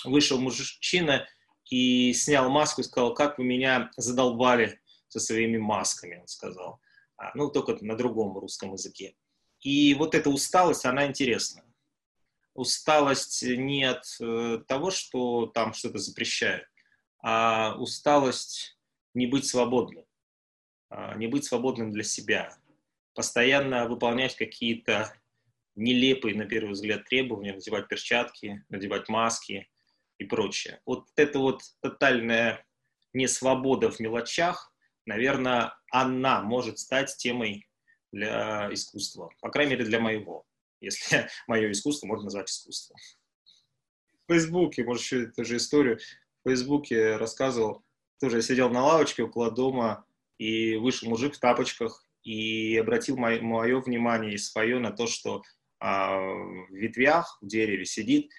вышел 0.05 0.39
мужчина 0.39 1.27
и 1.69 2.13
снял 2.13 2.49
маску 2.49 2.81
и 2.81 2.83
сказал, 2.83 3.13
как 3.13 3.37
вы 3.37 3.43
меня 3.43 3.91
задолбали 3.97 4.79
со 5.07 5.19
своими 5.19 5.57
масками, 5.57 6.19
он 6.19 6.27
сказал. 6.27 6.79
А, 7.17 7.31
ну, 7.35 7.49
только 7.49 7.77
на 7.83 7.95
другом 7.95 8.37
русском 8.37 8.73
языке. 8.73 9.15
И 9.59 9.93
вот 9.93 10.15
эта 10.15 10.29
усталость, 10.29 10.85
она 10.85 11.05
интересна. 11.05 11.63
Усталость 12.53 13.43
не 13.43 13.85
от 13.85 14.03
э, 14.19 14.59
того, 14.67 14.91
что 14.91 15.45
там 15.47 15.73
что-то 15.73 15.99
запрещают, 15.99 16.65
а 17.21 17.75
усталость 17.77 18.77
не 19.13 19.27
быть 19.27 19.45
свободным, 19.45 20.05
а 20.89 21.15
не 21.15 21.27
быть 21.27 21.45
свободным 21.45 21.91
для 21.91 22.03
себя, 22.03 22.57
постоянно 23.13 23.87
выполнять 23.87 24.35
какие-то 24.35 25.13
нелепые, 25.75 26.35
на 26.35 26.45
первый 26.45 26.71
взгляд, 26.71 27.05
требования, 27.05 27.53
надевать 27.53 27.87
перчатки, 27.87 28.63
надевать 28.69 29.09
маски 29.09 29.69
и 30.17 30.25
прочее. 30.25 30.81
Вот 30.85 31.07
эта 31.15 31.39
вот 31.39 31.61
тотальная 31.81 32.65
несвобода 33.13 33.89
в 33.89 33.99
мелочах, 33.99 34.73
наверное, 35.05 35.73
она 35.91 36.41
может 36.41 36.79
стать 36.79 37.15
темой 37.17 37.67
для 38.11 38.71
искусства. 38.73 39.31
По 39.41 39.49
крайней 39.49 39.71
мере, 39.71 39.85
для 39.85 39.99
моего, 39.99 40.45
если 40.79 41.29
мое 41.47 41.71
искусство 41.71 42.07
можно 42.07 42.25
назвать 42.25 42.49
искусством. 42.49 42.97
В 44.27 44.33
Фейсбуке, 44.33 44.83
может, 44.83 45.03
еще 45.03 45.23
эту 45.23 45.43
же 45.43 45.57
историю, 45.57 45.99
в 46.43 46.49
Фейсбуке 46.49 47.17
рассказывал, 47.17 47.83
тоже 48.19 48.37
я 48.37 48.41
сидел 48.41 48.69
на 48.69 48.83
лавочке 48.83 49.23
около 49.23 49.51
дома, 49.51 50.05
и 50.37 50.75
вышел 50.75 51.07
мужик 51.07 51.35
в 51.35 51.39
тапочках 51.39 52.03
и 52.23 52.75
обратил 52.77 53.15
мое, 53.15 53.41
мое 53.41 53.79
внимание 53.79 54.33
и 54.33 54.37
свое 54.39 54.79
на 54.79 54.91
то, 54.91 55.05
что 55.05 55.43
а, 55.79 56.17
в 56.17 56.73
ветвях, 56.73 57.37
в 57.41 57.47
дереве 57.47 57.85
сидит 57.85 58.31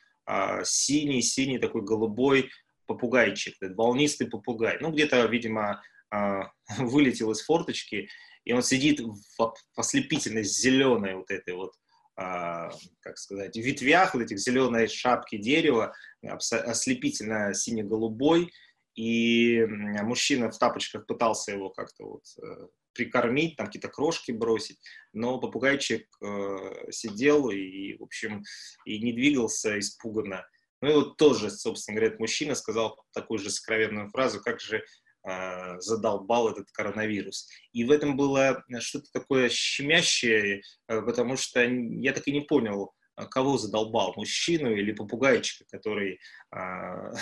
синий-синий 0.65 1.59
а, 1.59 1.61
такой 1.61 1.83
голубой 1.83 2.51
попугайчик, 2.87 3.55
волнистый 3.61 4.29
попугай. 4.29 4.79
Ну, 4.81 4.91
где-то, 4.91 5.25
видимо, 5.27 5.81
а, 6.11 6.51
вылетел 6.79 7.31
из 7.31 7.43
форточки, 7.43 8.09
и 8.45 8.53
он 8.53 8.63
сидит 8.63 9.01
в 9.01 9.55
ослепительно 9.77 10.43
зеленой 10.43 11.15
вот 11.15 11.31
этой 11.31 11.55
вот, 11.55 11.75
как 12.15 13.17
сказать, 13.17 13.57
ветвях, 13.57 14.15
вот 14.15 14.23
этих 14.23 14.39
зеленой 14.39 14.87
шапки 14.87 15.37
дерева, 15.39 15.95
ослепительно 16.23 17.55
сине-голубой, 17.55 18.53
и 18.95 19.65
мужчина 20.03 20.51
в 20.51 20.59
тапочках 20.59 21.07
пытался 21.07 21.53
его 21.53 21.71
как-то 21.71 22.05
вот 22.05 22.25
э, 22.43 22.67
прикормить, 22.93 23.57
там 23.57 23.67
какие-то 23.67 23.89
крошки 23.89 24.33
бросить, 24.33 24.79
но 25.13 25.39
попугайчик 25.39 26.07
э, 26.21 26.91
сидел 26.91 27.49
и, 27.51 27.97
в 27.97 28.03
общем, 28.03 28.43
и 28.85 29.01
не 29.01 29.13
двигался 29.13 29.79
испуганно. 29.79 30.47
Ну 30.83 30.91
и 30.91 30.95
вот 30.95 31.17
тоже, 31.17 31.51
собственно 31.51 31.95
говоря, 31.95 32.09
этот 32.09 32.21
мужчина 32.21 32.55
сказал 32.55 33.03
такую 33.13 33.39
же 33.39 33.51
сокровенную 33.51 34.11
фразу, 34.11 34.41
как 34.43 34.61
же 34.61 34.85
э, 35.25 35.81
задолбал 35.81 36.51
этот 36.51 36.71
коронавирус. 36.73 37.49
И 37.73 37.85
в 37.85 37.91
этом 37.91 38.17
было 38.17 38.65
что-то 38.81 39.11
такое 39.13 39.49
щемящее, 39.49 40.63
э, 40.89 41.03
потому 41.03 41.37
что 41.37 41.63
я 41.63 42.13
так 42.13 42.27
и 42.29 42.33
не 42.33 42.41
понял, 42.41 42.93
а, 43.15 43.27
кого 43.27 43.59
задолбал, 43.59 44.15
мужчину 44.17 44.73
или 44.73 44.93
попугайчика, 44.93 45.65
который 45.71 46.19
э, 46.57 47.13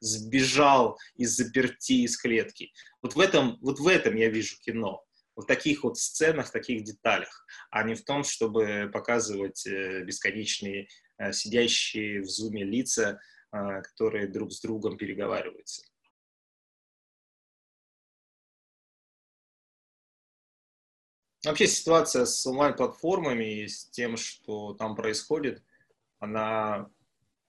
сбежал 0.00 0.98
из 1.16 1.36
заперти 1.36 2.04
из 2.04 2.16
клетки. 2.16 2.72
Вот 3.02 3.14
в 3.14 3.20
этом, 3.20 3.58
вот 3.60 3.80
в 3.80 3.88
этом 3.88 4.14
я 4.16 4.28
вижу 4.28 4.56
кино. 4.60 5.04
в 5.34 5.44
таких 5.44 5.84
вот 5.84 5.98
сценах, 5.98 6.48
в 6.48 6.52
таких 6.52 6.82
деталях, 6.82 7.46
а 7.70 7.84
не 7.84 7.94
в 7.94 8.04
том, 8.04 8.24
чтобы 8.24 8.90
показывать 8.92 9.66
э, 9.66 10.04
бесконечные 10.04 10.88
э, 11.18 11.32
сидящие 11.32 12.22
в 12.22 12.28
зуме 12.28 12.64
лица, 12.64 13.20
э, 13.52 13.82
которые 13.82 14.28
друг 14.28 14.52
с 14.52 14.60
другом 14.60 14.96
переговариваются. 14.96 15.82
Вообще 21.44 21.66
ситуация 21.66 22.24
с 22.24 22.46
онлайн-платформами 22.46 23.62
и 23.62 23.68
с 23.68 23.84
тем, 23.86 24.16
что 24.16 24.74
там 24.74 24.96
происходит, 24.96 25.62
она 26.18 26.90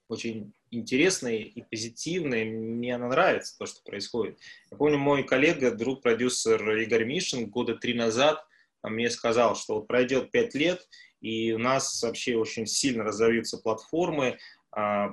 очень 0.07 0.53
интересная 0.71 1.37
и 1.37 1.61
позитивная. 1.61 2.45
Мне 2.45 2.95
она 2.95 3.07
нравится, 3.07 3.57
то, 3.57 3.65
что 3.65 3.81
происходит. 3.83 4.39
Я 4.69 4.77
помню, 4.77 4.97
мой 4.97 5.23
коллега, 5.23 5.71
друг, 5.71 6.01
продюсер 6.01 6.77
Игорь 6.77 7.05
Мишин 7.05 7.49
года 7.49 7.75
три 7.75 7.93
назад 7.93 8.45
мне 8.83 9.09
сказал, 9.09 9.55
что 9.55 9.75
вот 9.75 9.87
пройдет 9.87 10.31
пять 10.31 10.55
лет, 10.55 10.87
и 11.21 11.51
у 11.51 11.57
нас 11.57 12.01
вообще 12.01 12.37
очень 12.37 12.65
сильно 12.65 13.03
разовьются 13.03 13.57
платформы, 13.57 14.27
а, 14.27 14.37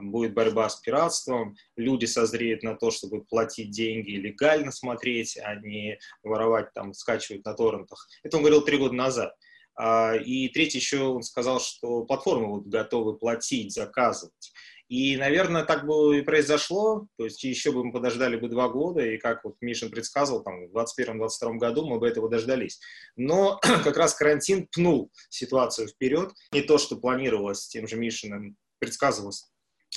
будет 0.03 0.35
борьба 0.35 0.69
с 0.69 0.77
пиратством, 0.77 1.57
люди 1.77 2.05
созреют 2.05 2.63
на 2.63 2.75
то, 2.75 2.91
чтобы 2.91 3.25
платить 3.25 3.71
деньги 3.71 4.11
и 4.11 4.21
легально 4.21 4.71
смотреть, 4.71 5.39
а 5.43 5.55
не 5.57 5.99
воровать, 6.23 6.73
там, 6.75 6.93
скачивать 6.93 7.45
на 7.45 7.55
торрентах. 7.55 8.07
Это 8.23 8.37
он 8.37 8.43
говорил 8.43 8.63
три 8.63 8.79
года 8.79 8.95
назад. 8.95 9.35
А, 9.79 10.15
и 10.15 10.49
третий 10.49 10.79
еще 10.79 11.03
он 11.03 11.23
сказал, 11.23 11.61
что 11.61 12.05
платформы 12.05 12.49
будут 12.49 12.69
готовы 12.69 13.17
платить, 13.17 13.73
заказывать. 13.73 14.53
И, 14.89 15.17
наверное, 15.17 15.65
так 15.65 15.85
бы 15.85 16.19
и 16.19 16.23
произошло, 16.23 17.09
то 17.19 17.25
есть 17.25 17.43
еще 17.43 17.73
бы 17.73 17.85
мы 17.85 17.93
подождали 17.93 18.37
бы 18.37 18.49
два 18.49 18.69
года, 18.69 19.05
и 19.05 19.19
как 19.19 19.43
вот 19.45 19.57
Мишин 19.61 19.91
предсказывал, 19.91 20.45
там, 20.45 20.69
в 20.69 20.77
2021-2022 20.77 21.57
году 21.59 21.87
мы 21.87 21.99
бы 21.99 22.09
этого 22.09 22.29
дождались. 22.29 22.79
Но 23.17 23.59
как 23.85 23.97
раз 23.97 24.15
карантин 24.15 24.69
пнул 24.69 25.11
ситуацию 25.29 25.89
вперед, 25.89 26.31
не 26.53 26.63
то, 26.63 26.79
что 26.79 26.97
планировалось 26.97 27.67
тем 27.67 27.89
же 27.89 27.97
Мишиным, 27.97 28.57
предсказывалось, 28.79 29.51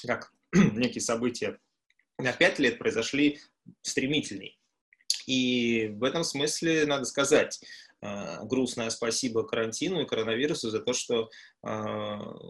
как 0.06 0.32
некие 0.54 1.02
события 1.02 1.60
на 2.18 2.34
пять 2.34 2.60
лет 2.60 2.80
произошли 2.80 3.40
стремительней. 3.82 4.60
И 5.26 5.90
в 5.94 6.04
этом 6.04 6.24
смысле 6.24 6.86
надо 6.86 7.06
сказать, 7.06 7.60
Э, 8.02 8.46
грустное 8.46 8.90
спасибо 8.92 9.44
карантину 9.44 10.02
и 10.02 10.06
коронавирусу 10.06 10.70
за 10.70 10.80
то, 10.80 10.94
что 10.94 11.30
э, 11.64 11.70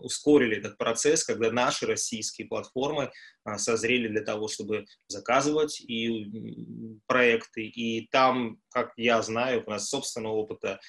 ускорили 0.04 0.58
этот 0.58 0.78
процесс, 0.78 1.24
когда 1.24 1.52
наши 1.52 1.88
российские 1.88 2.48
платформы 2.48 3.12
э, 3.46 3.58
созрели 3.58 4.08
для 4.08 4.22
того, 4.22 4.48
чтобы 4.48 4.86
заказывать 5.08 5.82
и 5.82 7.00
проекты. 7.08 7.64
И 7.64 8.08
там, 8.12 8.60
как 8.70 8.92
я 8.96 9.22
знаю, 9.24 9.64
у 9.66 9.72
нас 9.72 9.90
собственного 9.90 10.34
опыта, 10.34 10.80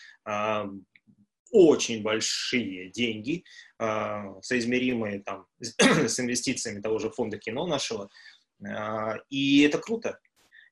очень 1.50 2.02
большие 2.02 2.90
деньги, 2.90 3.44
соизмеримые 3.78 5.20
там, 5.20 5.46
с 5.60 6.20
инвестициями 6.20 6.80
того 6.80 6.98
же 6.98 7.10
фонда 7.10 7.38
кино 7.38 7.66
нашего. 7.66 8.08
И 9.30 9.62
это 9.62 9.78
круто 9.78 10.18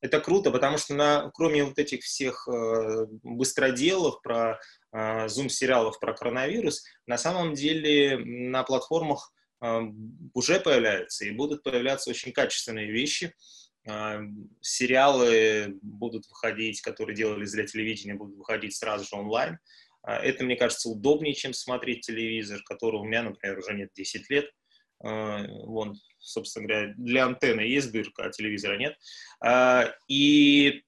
это 0.01 0.21
круто, 0.21 0.51
потому 0.51 0.79
что 0.79 0.95
на, 0.95 1.31
кроме 1.35 1.65
вот 1.65 1.79
этих 1.79 2.03
всех 2.03 2.47
э, 2.49 3.07
быстроделов 3.23 4.23
про 4.23 4.61
э, 4.93 5.29
зум-сериалов 5.29 5.99
про 5.99 6.15
коронавирус, 6.15 6.85
на 7.07 7.19
самом 7.19 7.55
деле 7.55 8.19
на 8.19 8.63
платформах 8.63 9.33
уже 10.35 10.61
появляются 10.61 11.25
и 11.25 11.33
будут 11.33 11.65
появляться 11.65 12.11
очень 12.11 12.31
качественные 12.31 12.93
вещи. 12.93 13.35
Сериалы 14.61 15.77
будут 15.83 16.29
выходить, 16.29 16.81
которые 16.81 17.17
делались 17.17 17.51
для 17.51 17.67
телевидения, 17.67 18.15
будут 18.15 18.37
выходить 18.37 18.77
сразу 18.77 19.05
же 19.05 19.17
онлайн. 19.17 19.59
Это, 20.05 20.45
мне 20.45 20.57
кажется, 20.57 20.89
удобнее, 20.89 21.35
чем 21.35 21.53
смотреть 21.53 22.07
телевизор, 22.07 22.63
который 22.65 23.01
у 23.01 23.05
меня, 23.05 23.23
например, 23.23 23.59
уже 23.59 23.75
нет 23.75 23.91
10 23.95 24.31
лет. 24.31 24.51
Э, 25.05 25.47
вон, 25.65 25.95
собственно 26.19 26.67
говоря, 26.67 26.95
для 26.97 27.27
антенны 27.27 27.61
есть 27.61 27.93
дырка, 27.93 28.25
а 28.25 28.31
телевизора 28.31 28.77
нет. 28.79 28.97
А, 29.41 29.93
и 30.09 30.83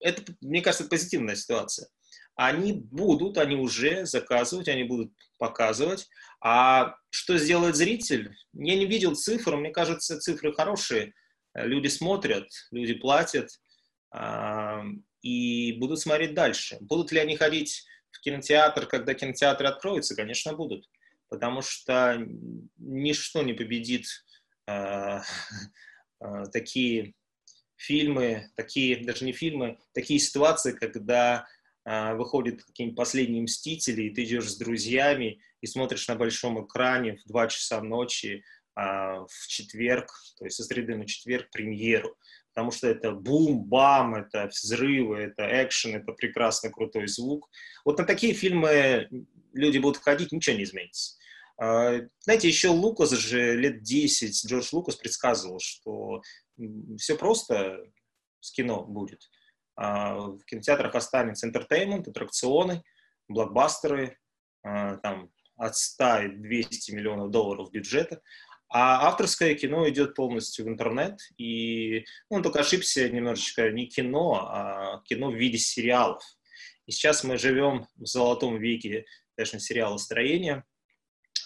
это, 0.00 0.22
мне 0.40 0.62
кажется, 0.62 0.88
позитивная 0.88 1.36
ситуация. 1.36 1.88
Они 2.34 2.72
будут, 2.72 3.38
они 3.38 3.56
уже 3.56 4.06
заказывать, 4.06 4.68
они 4.68 4.84
будут 4.84 5.12
показывать. 5.38 6.08
А 6.40 6.96
что 7.10 7.36
сделает 7.36 7.76
зритель? 7.76 8.34
Я 8.52 8.76
не 8.76 8.86
видел 8.86 9.14
цифр, 9.14 9.56
мне 9.56 9.70
кажется, 9.70 10.18
цифры 10.18 10.52
хорошие. 10.52 11.12
Люди 11.54 11.88
смотрят, 11.88 12.48
люди 12.70 12.94
платят 12.94 13.50
а, 14.10 14.82
и 15.20 15.72
будут 15.72 16.00
смотреть 16.00 16.34
дальше. 16.34 16.78
Будут 16.80 17.12
ли 17.12 17.20
они 17.20 17.36
ходить 17.36 17.84
в 18.12 18.20
кинотеатр, 18.20 18.86
когда 18.86 19.14
кинотеатры 19.14 19.66
откроются? 19.66 20.14
Конечно, 20.14 20.52
будут 20.54 20.86
потому 21.32 21.62
что 21.62 22.22
ничто 22.76 23.42
не 23.42 23.54
победит 23.54 24.04
э, 24.66 25.20
э, 26.20 26.44
такие 26.52 27.14
фильмы, 27.76 28.50
такие, 28.54 29.02
даже 29.02 29.24
не 29.24 29.32
фильмы, 29.32 29.78
такие 29.94 30.20
ситуации, 30.20 30.72
когда 30.72 31.46
э, 31.86 32.14
выходят 32.16 32.62
какие-нибудь 32.62 32.98
последние 32.98 33.44
«Мстители», 33.44 34.02
и 34.02 34.10
ты 34.10 34.24
идешь 34.24 34.50
с 34.50 34.58
друзьями 34.58 35.40
и 35.62 35.66
смотришь 35.66 36.06
на 36.06 36.16
большом 36.16 36.66
экране 36.66 37.16
в 37.16 37.24
2 37.24 37.48
часа 37.48 37.80
ночи 37.80 38.44
э, 38.76 38.80
в 38.82 39.46
четверг, 39.48 40.12
то 40.36 40.44
есть 40.44 40.58
со 40.58 40.64
среды 40.64 40.96
на 40.96 41.06
четверг 41.06 41.50
премьеру, 41.50 42.14
потому 42.54 42.70
что 42.70 42.88
это 42.88 43.12
бум-бам, 43.12 44.14
это 44.14 44.48
взрывы, 44.48 45.18
это 45.18 45.64
экшен, 45.64 45.96
это 45.96 46.12
прекрасный 46.12 46.70
крутой 46.70 47.08
звук. 47.08 47.48
Вот 47.84 47.98
на 47.98 48.04
такие 48.04 48.34
фильмы 48.34 49.08
люди 49.54 49.78
будут 49.78 50.02
ходить, 50.02 50.32
ничего 50.32 50.56
не 50.56 50.64
изменится. 50.64 51.16
А, 51.58 52.00
знаете, 52.20 52.48
еще 52.48 52.68
Лукас 52.68 53.10
же 53.10 53.56
лет 53.56 53.82
10, 53.82 54.46
Джордж 54.46 54.68
Лукас 54.72 54.96
предсказывал, 54.96 55.58
что 55.60 56.22
все 56.98 57.16
просто 57.16 57.78
с 58.40 58.52
кино 58.52 58.84
будет. 58.84 59.28
А, 59.76 60.16
в 60.16 60.44
кинотеатрах 60.44 60.94
останется 60.94 61.46
интертеймент, 61.46 62.08
аттракционы, 62.08 62.82
блокбастеры, 63.28 64.18
а, 64.62 64.96
там 64.98 65.30
от 65.56 65.76
100 65.76 66.18
и 66.22 66.28
200 66.28 66.92
миллионов 66.92 67.30
долларов 67.30 67.70
бюджета, 67.70 68.20
а 68.72 69.08
авторское 69.08 69.54
кино 69.54 69.88
идет 69.88 70.14
полностью 70.14 70.64
в 70.64 70.68
интернет, 70.68 71.20
и 71.36 72.04
ну, 72.30 72.38
он 72.38 72.42
только 72.42 72.60
ошибся 72.60 73.08
немножечко 73.08 73.70
не 73.70 73.86
кино, 73.86 74.46
а 74.48 75.02
кино 75.04 75.30
в 75.30 75.34
виде 75.34 75.58
сериалов. 75.58 76.22
И 76.86 76.92
сейчас 76.92 77.22
мы 77.22 77.38
живем 77.38 77.86
в 77.96 78.06
золотом 78.06 78.58
веке, 78.58 79.04
конечно, 79.36 79.60
сериалостроения, 79.60 80.64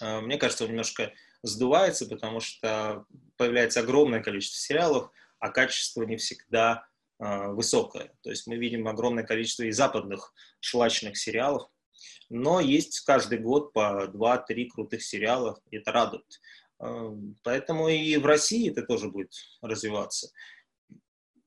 Э, 0.01 0.19
мне 0.21 0.37
кажется, 0.37 0.63
он 0.63 0.71
немножко 0.71 1.13
сдувается, 1.43 2.05
потому 2.07 2.39
что 2.39 3.05
появляется 3.37 3.81
огромное 3.81 4.21
количество 4.21 4.59
сериалов, 4.59 5.11
а 5.39 5.49
качество 5.49 6.03
не 6.03 6.17
всегда 6.17 6.87
э, 7.19 7.47
высокое. 7.49 8.13
То 8.21 8.29
есть 8.29 8.47
мы 8.47 8.57
видим 8.57 8.87
огромное 8.87 9.23
количество 9.23 9.63
и 9.63 9.71
западных 9.71 10.33
шлачных 10.59 11.17
сериалов, 11.17 11.69
но 12.29 12.59
есть 12.59 13.01
каждый 13.01 13.39
год 13.39 13.73
по 13.73 14.05
2-3 14.07 14.67
крутых 14.67 15.03
сериала, 15.03 15.59
и 15.71 15.77
это 15.77 15.91
радует. 15.91 16.41
Э, 16.79 17.15
поэтому 17.43 17.89
и 17.89 18.17
в 18.17 18.25
России 18.25 18.69
это 18.69 18.83
тоже 18.83 19.09
будет 19.09 19.33
развиваться. 19.61 20.31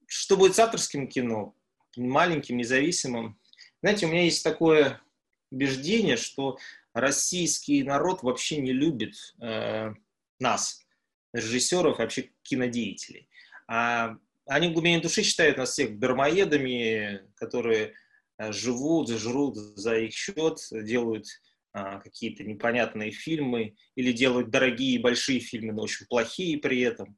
Что 0.06 0.36
будет 0.36 0.54
с 0.54 0.58
авторским 0.58 1.08
кино? 1.08 1.54
Маленьким, 1.96 2.56
независимым. 2.56 3.38
Знаете, 3.82 4.06
у 4.06 4.08
меня 4.10 4.24
есть 4.24 4.44
такое 4.44 5.00
убеждение, 5.50 6.16
что 6.16 6.58
российский 6.92 7.82
народ 7.82 8.22
вообще 8.22 8.58
не 8.58 8.72
любит 8.72 9.14
э, 9.40 9.92
нас, 10.38 10.84
режиссеров, 11.32 11.98
вообще 11.98 12.30
кинодеятелей. 12.42 13.28
А 13.68 14.16
они 14.46 14.68
в 14.68 14.72
глубине 14.72 15.00
души 15.00 15.22
считают 15.22 15.58
нас 15.58 15.70
всех 15.70 15.98
дармоедами, 15.98 17.22
которые 17.36 17.94
э, 18.38 18.52
живут, 18.52 19.10
жрут 19.10 19.56
за 19.56 19.98
их 19.98 20.12
счет, 20.12 20.58
делают 20.72 21.26
какие-то 21.72 22.44
непонятные 22.44 23.12
фильмы 23.12 23.74
или 23.94 24.12
делают 24.12 24.50
дорогие 24.50 24.98
большие 25.00 25.40
фильмы, 25.40 25.72
но 25.72 25.82
очень 25.82 26.06
плохие 26.06 26.58
при 26.58 26.80
этом. 26.80 27.16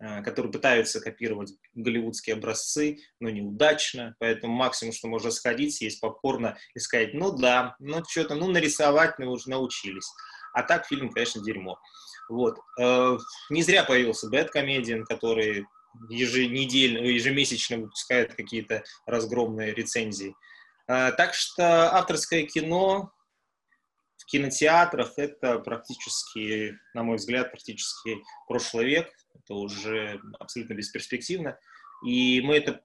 Э, 0.00 0.22
которые 0.22 0.52
пытаются 0.52 1.00
копировать 1.00 1.54
голливудские 1.74 2.36
образцы, 2.36 2.98
но 3.18 3.30
неудачно, 3.30 4.14
поэтому 4.20 4.54
максимум, 4.54 4.92
что 4.92 5.08
можно 5.08 5.32
сходить, 5.32 5.74
съесть 5.74 6.00
попкорна 6.00 6.56
и 6.74 6.78
сказать, 6.78 7.14
ну 7.14 7.32
да, 7.36 7.74
ну 7.80 8.04
что-то, 8.08 8.36
ну 8.36 8.48
нарисовать 8.48 9.18
мы 9.18 9.26
уже 9.26 9.50
научились. 9.50 10.08
А 10.54 10.62
так 10.62 10.86
фильм, 10.86 11.10
конечно, 11.10 11.42
дерьмо. 11.42 11.80
Вот. 12.28 12.58
Э, 12.80 13.18
не 13.50 13.62
зря 13.62 13.82
появился 13.82 14.30
Bad 14.30 14.50
Comedian, 14.54 15.02
который 15.02 15.66
еженедельно, 16.08 16.98
ежемесячно 16.98 17.78
выпускает 17.78 18.36
какие-то 18.36 18.84
разгромные 19.04 19.74
рецензии. 19.74 20.32
Э, 20.86 21.10
так 21.10 21.34
что 21.34 21.92
авторское 21.92 22.44
кино 22.44 23.10
кинотеатрах 24.28 25.14
это 25.16 25.58
практически, 25.58 26.78
на 26.94 27.02
мой 27.02 27.16
взгляд, 27.16 27.50
практически 27.50 28.16
прошлый 28.46 28.86
век 28.86 29.08
это 29.34 29.54
уже 29.54 30.20
абсолютно 30.38 30.74
бесперспективно. 30.74 31.58
И 32.04 32.40
мы 32.42 32.56
это 32.56 32.82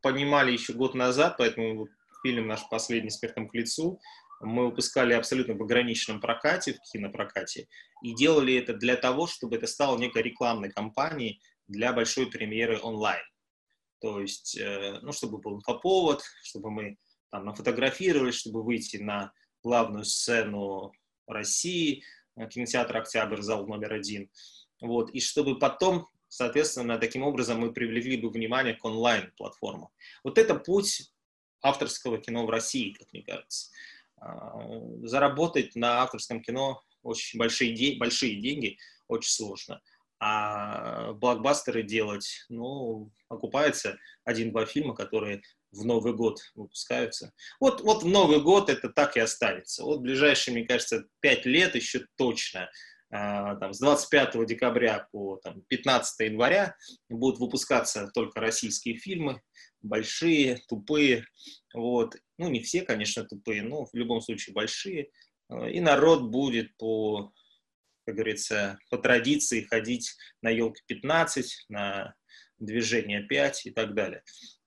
понимали 0.00 0.52
еще 0.52 0.72
год 0.72 0.94
назад, 0.94 1.36
поэтому 1.38 1.88
фильм 2.22 2.46
наш 2.46 2.68
последний 2.68 3.10
«Спиртом 3.10 3.48
к 3.48 3.54
лицу», 3.54 4.00
мы 4.40 4.66
выпускали 4.66 5.14
абсолютно 5.14 5.54
в 5.54 5.62
ограниченном 5.62 6.20
прокате, 6.20 6.74
в 6.74 6.92
кинопрокате, 6.92 7.66
и 8.02 8.14
делали 8.14 8.54
это 8.54 8.72
для 8.72 8.96
того, 8.96 9.26
чтобы 9.26 9.56
это 9.56 9.66
стало 9.66 9.98
некой 9.98 10.22
рекламной 10.22 10.70
кампанией 10.70 11.40
для 11.66 11.92
большой 11.92 12.30
премьеры 12.30 12.78
онлайн. 12.80 13.22
То 14.00 14.20
есть, 14.20 14.56
э, 14.56 15.00
ну, 15.02 15.10
чтобы 15.10 15.38
был 15.38 15.56
инфоповод, 15.56 16.22
чтобы 16.44 16.70
мы 16.70 16.98
там 17.30 17.46
нафотографировались, 17.46 18.36
чтобы 18.36 18.62
выйти 18.62 18.98
на 18.98 19.32
главную 19.62 20.04
сцену 20.04 20.92
России, 21.26 22.04
кинотеатр 22.50 22.96
«Октябрь», 22.96 23.42
зал 23.42 23.66
номер 23.66 23.94
один. 23.94 24.30
Вот, 24.80 25.10
и 25.10 25.20
чтобы 25.20 25.58
потом, 25.58 26.08
соответственно, 26.28 26.98
таким 26.98 27.22
образом 27.22 27.60
мы 27.60 27.72
привлекли 27.72 28.16
бы 28.16 28.30
внимание 28.30 28.74
к 28.74 28.84
онлайн-платформам. 28.84 29.88
Вот 30.22 30.38
это 30.38 30.54
путь 30.54 31.12
авторского 31.62 32.18
кино 32.18 32.46
в 32.46 32.50
России, 32.50 32.92
как 32.92 33.12
мне 33.12 33.22
кажется. 33.22 33.70
А, 34.16 34.60
заработать 35.02 35.74
на 35.74 36.02
авторском 36.02 36.42
кино 36.42 36.82
очень 37.02 37.38
большие, 37.38 37.98
большие 37.98 38.40
деньги 38.40 38.78
очень 39.08 39.30
сложно. 39.30 39.80
А 40.20 41.12
блокбастеры 41.12 41.82
делать, 41.84 42.44
ну, 42.48 43.12
окупается 43.28 43.98
один-два 44.24 44.66
фильма, 44.66 44.94
которые 44.94 45.42
в 45.70 45.84
Новый 45.84 46.12
год 46.12 46.40
выпускаются. 46.54 47.32
Вот, 47.60 47.82
вот 47.82 48.02
в 48.02 48.08
Новый 48.08 48.40
год 48.40 48.68
это 48.68 48.88
так 48.88 49.16
и 49.16 49.20
останется. 49.20 49.84
Вот 49.84 50.00
ближайшие, 50.00 50.54
мне 50.54 50.66
кажется, 50.66 51.04
пять 51.20 51.46
лет 51.46 51.74
еще 51.74 52.06
точно 52.16 52.68
а, 53.10 53.56
там, 53.56 53.72
с 53.72 53.78
25 53.78 54.46
декабря 54.46 55.08
по 55.12 55.36
там, 55.36 55.62
15 55.68 56.20
января 56.30 56.76
будут 57.08 57.38
выпускаться 57.38 58.10
только 58.12 58.40
российские 58.40 58.96
фильмы, 58.96 59.40
большие, 59.80 60.58
тупые, 60.68 61.24
вот. 61.74 62.16
Ну, 62.36 62.48
не 62.50 62.60
все, 62.60 62.82
конечно, 62.82 63.24
тупые, 63.24 63.62
но 63.62 63.86
в 63.86 63.94
любом 63.94 64.20
случае 64.20 64.54
большие. 64.54 65.10
А, 65.48 65.68
и 65.68 65.80
народ 65.80 66.24
будет 66.24 66.76
по, 66.76 67.32
как 68.08 68.14
говорится, 68.14 68.78
по 68.88 68.96
традиции 68.96 69.64
ходить 69.64 70.16
на 70.40 70.48
елке 70.48 70.82
15, 70.86 71.66
на 71.68 72.14
движение 72.58 73.22
5 73.22 73.66
и 73.66 73.70
так 73.70 73.92
далее. 73.92 74.22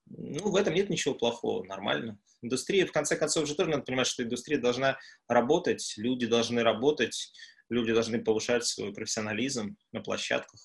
Ну, 0.06 0.52
в 0.52 0.56
этом 0.56 0.76
нет 0.76 0.92
ничего 0.92 1.16
плохого, 1.16 1.64
нормально. 1.64 2.20
Индустрия, 2.44 2.86
в 2.86 2.92
конце 2.92 3.18
концов, 3.18 3.48
же 3.48 3.56
тоже 3.56 3.72
надо 3.72 3.82
понимать, 3.82 4.06
что 4.06 4.22
индустрия 4.22 4.60
должна 4.60 5.00
работать, 5.28 5.96
люди 5.98 6.28
должны 6.28 6.62
работать, 6.62 7.34
люди 7.68 7.92
должны 7.92 8.24
повышать 8.24 8.64
свой 8.64 8.94
профессионализм 8.94 9.76
на 9.92 10.02
площадках. 10.02 10.62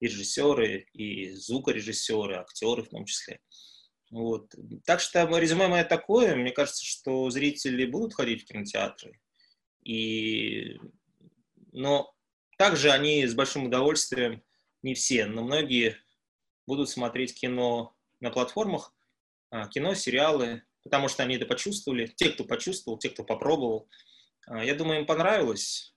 И 0.00 0.08
режиссеры, 0.08 0.88
и 0.94 1.30
звукорежиссеры, 1.30 2.38
актеры 2.38 2.82
в 2.82 2.88
том 2.88 3.04
числе. 3.04 3.38
Вот. 4.10 4.52
Так 4.84 4.98
что 4.98 5.24
резюме 5.38 5.68
мое 5.68 5.84
такое. 5.84 6.34
Мне 6.34 6.50
кажется, 6.50 6.84
что 6.84 7.30
зрители 7.30 7.86
будут 7.86 8.14
ходить 8.14 8.42
в 8.42 8.46
кинотеатры. 8.46 9.20
И... 9.84 10.76
Но 11.70 12.15
также 12.56 12.90
они 12.90 13.26
с 13.26 13.34
большим 13.34 13.66
удовольствием, 13.66 14.42
не 14.82 14.94
все, 14.94 15.26
но 15.26 15.42
многие 15.42 15.96
будут 16.66 16.88
смотреть 16.88 17.34
кино 17.34 17.94
на 18.20 18.30
платформах, 18.30 18.94
а, 19.50 19.68
кино, 19.68 19.94
сериалы, 19.94 20.62
потому 20.82 21.08
что 21.08 21.22
они 21.22 21.36
это 21.36 21.46
почувствовали. 21.46 22.06
Те, 22.06 22.30
кто 22.30 22.44
почувствовал, 22.44 22.98
те, 22.98 23.10
кто 23.10 23.24
попробовал. 23.24 23.88
А, 24.46 24.64
я 24.64 24.74
думаю, 24.74 25.00
им 25.00 25.06
понравилось 25.06 25.96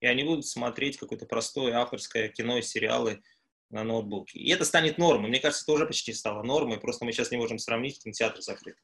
и 0.00 0.06
они 0.06 0.24
будут 0.24 0.46
смотреть 0.46 0.98
какое-то 0.98 1.26
простое 1.26 1.74
авторское 1.74 2.28
кино 2.28 2.58
и 2.58 2.62
сериалы 2.62 3.22
на 3.70 3.82
ноутбуке. 3.82 4.38
И 4.38 4.50
это 4.50 4.64
станет 4.64 4.98
нормой. 4.98 5.28
Мне 5.28 5.40
кажется, 5.40 5.64
это 5.64 5.72
уже 5.72 5.86
почти 5.86 6.12
стало 6.12 6.42
нормой, 6.42 6.78
просто 6.78 7.04
мы 7.04 7.12
сейчас 7.12 7.30
не 7.30 7.36
можем 7.36 7.58
сравнить, 7.58 8.02
кинотеатр 8.02 8.40
закрыт. 8.42 8.76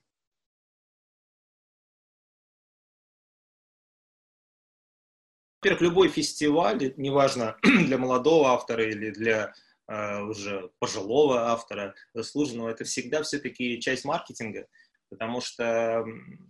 Во-первых, 5.62 5.82
любой 5.82 6.08
фестиваль, 6.08 6.92
неважно 6.96 7.56
для 7.62 7.96
молодого 7.96 8.48
автора 8.48 8.84
или 8.84 9.10
для 9.10 9.54
э, 9.86 10.20
уже 10.22 10.72
пожилого 10.80 11.52
автора, 11.52 11.94
заслуженного, 12.14 12.70
это 12.70 12.82
всегда 12.82 13.22
все-таки 13.22 13.80
часть 13.80 14.04
маркетинга, 14.04 14.66
потому 15.08 15.40
что 15.40 16.04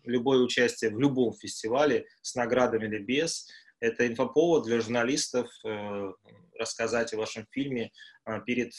любое 0.04 0.38
участие 0.38 0.92
в 0.92 0.98
любом 0.98 1.34
фестивале 1.34 2.06
с 2.22 2.34
наградами 2.36 2.86
или 2.86 3.00
без– 3.00 3.50
это 3.80 4.06
инфоповод 4.06 4.64
для 4.64 4.80
журналистов 4.80 5.46
э, 5.62 6.12
рассказать 6.58 7.12
о 7.12 7.18
вашем 7.18 7.46
фильме 7.50 7.92
э, 8.24 8.40
перед 8.46 8.72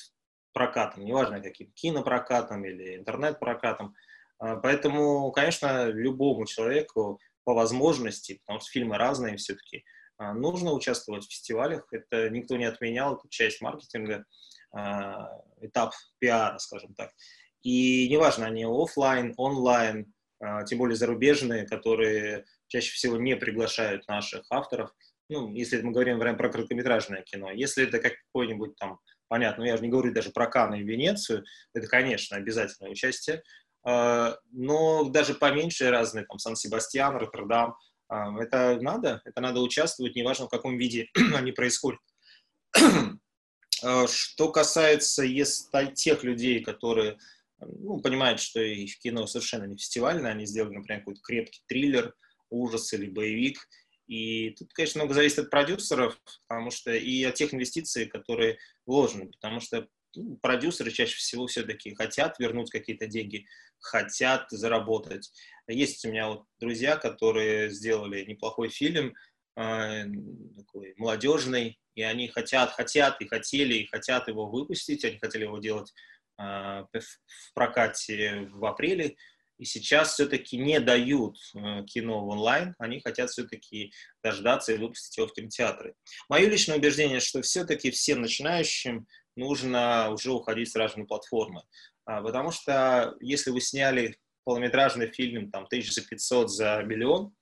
прокатом, 0.51 1.05
неважно 1.05 1.41
каким, 1.41 1.71
кинопрокатом 1.73 2.65
или 2.65 2.95
интернет-прокатом. 2.95 3.93
Поэтому, 4.39 5.31
конечно, 5.31 5.85
любому 5.89 6.45
человеку 6.47 7.19
по 7.43 7.53
возможности, 7.53 8.39
потому 8.39 8.59
что 8.59 8.71
фильмы 8.71 8.97
разные 8.97 9.37
все-таки, 9.37 9.85
нужно 10.19 10.71
участвовать 10.71 11.25
в 11.25 11.31
фестивалях. 11.31 11.87
Это 11.91 12.29
никто 12.29 12.55
не 12.57 12.65
отменял, 12.65 13.15
это 13.15 13.27
часть 13.29 13.61
маркетинга, 13.61 14.25
этап 15.61 15.93
пиара, 16.19 16.57
скажем 16.57 16.93
так. 16.95 17.11
И 17.61 18.07
неважно, 18.09 18.47
они 18.47 18.65
офлайн, 18.65 19.33
онлайн, 19.37 20.13
тем 20.67 20.77
более 20.79 20.95
зарубежные, 20.95 21.67
которые 21.67 22.45
чаще 22.67 22.91
всего 22.91 23.17
не 23.17 23.35
приглашают 23.35 24.07
наших 24.07 24.45
авторов, 24.49 24.91
ну, 25.29 25.53
если 25.53 25.81
мы 25.81 25.91
говорим 25.91 26.19
прям 26.19 26.37
про 26.37 26.49
короткометражное 26.49 27.21
кино. 27.21 27.51
Если 27.51 27.87
это 27.87 27.99
какой-нибудь 27.99 28.75
там, 28.75 28.99
понятно, 29.27 29.63
я 29.63 29.77
же 29.77 29.83
не 29.83 29.89
говорю 29.89 30.13
даже 30.13 30.31
про 30.31 30.47
Канны 30.47 30.81
и 30.81 30.83
Венецию, 30.83 31.43
это, 31.73 31.87
конечно, 31.87 32.37
обязательное 32.37 32.91
участие, 32.91 33.41
а, 33.85 34.37
но 34.51 35.05
даже 35.09 35.33
поменьше 35.33 35.89
разные, 35.89 36.25
там, 36.25 36.39
Сан-Себастьян, 36.39 37.15
Роттердам, 37.15 37.71
а, 37.71 37.75
это 38.09 38.79
надо, 38.81 39.21
это 39.25 39.41
надо 39.41 39.59
участвовать, 39.61 40.15
неважно, 40.15 40.45
в 40.45 40.49
каком 40.49 40.77
виде 40.77 41.09
они 41.35 41.51
происходят. 41.51 41.99
А, 43.85 44.07
что 44.07 44.49
касается 44.49 45.23
если, 45.23 45.93
тех 45.93 46.23
людей, 46.23 46.63
которые 46.63 47.17
ну, 47.59 47.99
понимают, 47.99 48.39
что 48.39 48.61
их 48.61 48.97
кино 48.99 49.27
совершенно 49.27 49.65
не 49.65 49.75
фестивальное, 49.75 50.31
они 50.31 50.45
сделали, 50.45 50.75
например, 50.75 51.01
какой-то 51.01 51.21
крепкий 51.21 51.61
триллер, 51.67 52.13
ужас 52.49 52.93
или 52.93 53.09
боевик. 53.09 53.59
И 54.07 54.51
тут, 54.51 54.73
конечно, 54.73 54.99
много 54.99 55.13
зависит 55.13 55.39
от 55.39 55.49
продюсеров, 55.49 56.17
потому 56.47 56.71
что 56.71 56.93
и 56.93 57.23
от 57.23 57.35
тех 57.35 57.53
инвестиций, 57.53 58.05
которые 58.05 58.57
вложены, 58.85 59.31
потому 59.31 59.59
что 59.59 59.87
продюсеры 60.41 60.91
чаще 60.91 61.15
всего 61.15 61.47
все-таки 61.47 61.95
хотят 61.95 62.39
вернуть 62.39 62.69
какие-то 62.69 63.07
деньги, 63.07 63.45
хотят 63.79 64.47
заработать. 64.49 65.31
Есть 65.67 66.05
у 66.05 66.09
меня 66.09 66.29
вот 66.29 66.45
друзья, 66.59 66.97
которые 66.97 67.69
сделали 67.69 68.25
неплохой 68.25 68.69
фильм, 68.69 69.13
э, 69.55 70.05
такой 70.55 70.93
молодежный, 70.97 71.79
и 71.95 72.01
они 72.01 72.27
хотят, 72.27 72.71
хотят 72.71 73.21
и 73.21 73.27
хотели, 73.27 73.75
и 73.75 73.87
хотят 73.87 74.27
его 74.27 74.47
выпустить, 74.47 75.05
они 75.05 75.19
хотели 75.19 75.43
его 75.43 75.59
делать 75.59 75.93
э, 76.39 76.43
в 76.43 77.53
прокате 77.53 78.47
в 78.51 78.65
апреле, 78.65 79.15
и 79.59 79.65
сейчас 79.65 80.13
все-таки 80.13 80.57
не 80.57 80.79
дают 80.79 81.37
э, 81.55 81.83
кино 81.85 82.25
в 82.25 82.29
онлайн, 82.29 82.75
они 82.79 82.99
хотят 82.99 83.29
все-таки 83.29 83.93
дождаться 84.23 84.73
и 84.73 84.77
выпустить 84.77 85.15
его 85.17 85.27
в 85.27 85.33
кинотеатры. 85.33 85.95
Мое 86.27 86.49
личное 86.49 86.77
убеждение, 86.77 87.19
что 87.19 87.41
все-таки 87.41 87.91
всем 87.91 88.21
начинающим 88.21 89.07
нужно 89.35 90.09
уже 90.11 90.31
уходить 90.31 90.71
сразу 90.71 90.99
на 90.99 91.05
платформы. 91.05 91.63
А, 92.05 92.21
потому 92.21 92.51
что 92.51 93.15
если 93.19 93.51
вы 93.51 93.61
сняли 93.61 94.17
полнометражный 94.43 95.11
фильм, 95.11 95.51
там, 95.51 95.67
тысяч 95.67 95.93
за 95.93 96.01
500, 96.01 96.51
за 96.51 96.83
миллион, 96.83 97.33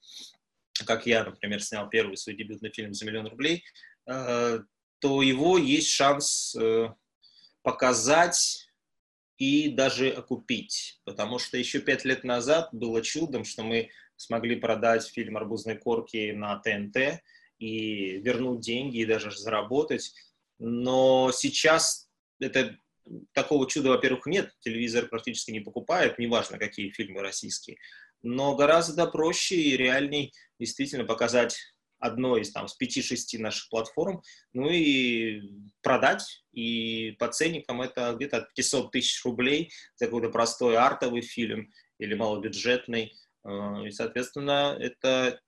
как 0.85 1.05
я, 1.05 1.23
например, 1.23 1.61
снял 1.61 1.89
первый 1.89 2.17
свой 2.17 2.35
дебютный 2.35 2.71
фильм 2.71 2.93
за 2.93 3.05
миллион 3.05 3.27
рублей, 3.27 3.63
э, 4.07 4.59
то 4.99 5.21
его 5.21 5.57
есть 5.57 5.89
шанс 5.89 6.55
э, 6.55 6.89
показать 7.63 8.67
и 9.37 9.69
даже 9.69 10.09
окупить. 10.11 11.01
Потому 11.03 11.39
что 11.39 11.57
еще 11.57 11.79
пять 11.79 12.05
лет 12.05 12.23
назад 12.23 12.69
было 12.71 13.01
чудом, 13.01 13.43
что 13.43 13.63
мы 13.63 13.89
смогли 14.15 14.55
продать 14.55 15.07
фильм 15.07 15.37
«Арбузные 15.37 15.77
корки» 15.77 16.31
на 16.31 16.57
ТНТ 16.59 17.21
и 17.57 18.19
вернуть 18.19 18.61
деньги, 18.61 18.99
и 18.99 19.05
даже 19.05 19.31
заработать. 19.31 20.13
Но 20.63 21.31
сейчас 21.33 22.07
это 22.39 22.77
такого 23.33 23.67
чуда, 23.67 23.89
во-первых, 23.89 24.27
нет. 24.27 24.51
Телевизор 24.59 25.07
практически 25.07 25.49
не 25.49 25.59
покупает, 25.59 26.19
неважно, 26.19 26.59
какие 26.59 26.91
фильмы 26.91 27.21
российские. 27.21 27.77
Но 28.21 28.55
гораздо 28.55 29.07
проще 29.07 29.55
и 29.55 29.75
реальней 29.75 30.31
действительно 30.59 31.03
показать 31.03 31.57
одной 31.97 32.41
из 32.41 32.51
там 32.51 32.67
с 32.67 32.79
5-6 32.79 33.39
наших 33.39 33.69
платформ, 33.69 34.21
ну 34.53 34.69
и 34.69 35.41
продать, 35.81 36.43
и 36.51 37.15
по 37.17 37.27
ценникам 37.27 37.81
это 37.81 38.13
где-то 38.15 38.37
от 38.37 38.53
500 38.53 38.91
тысяч 38.91 39.23
рублей 39.25 39.71
за 39.95 40.05
какой-то 40.05 40.29
простой 40.29 40.77
артовый 40.77 41.21
фильм 41.21 41.71
или 41.97 42.13
малобюджетный, 42.13 43.13
э, 43.43 43.87
и, 43.87 43.91
соответственно, 43.91 44.77
это 44.79 45.39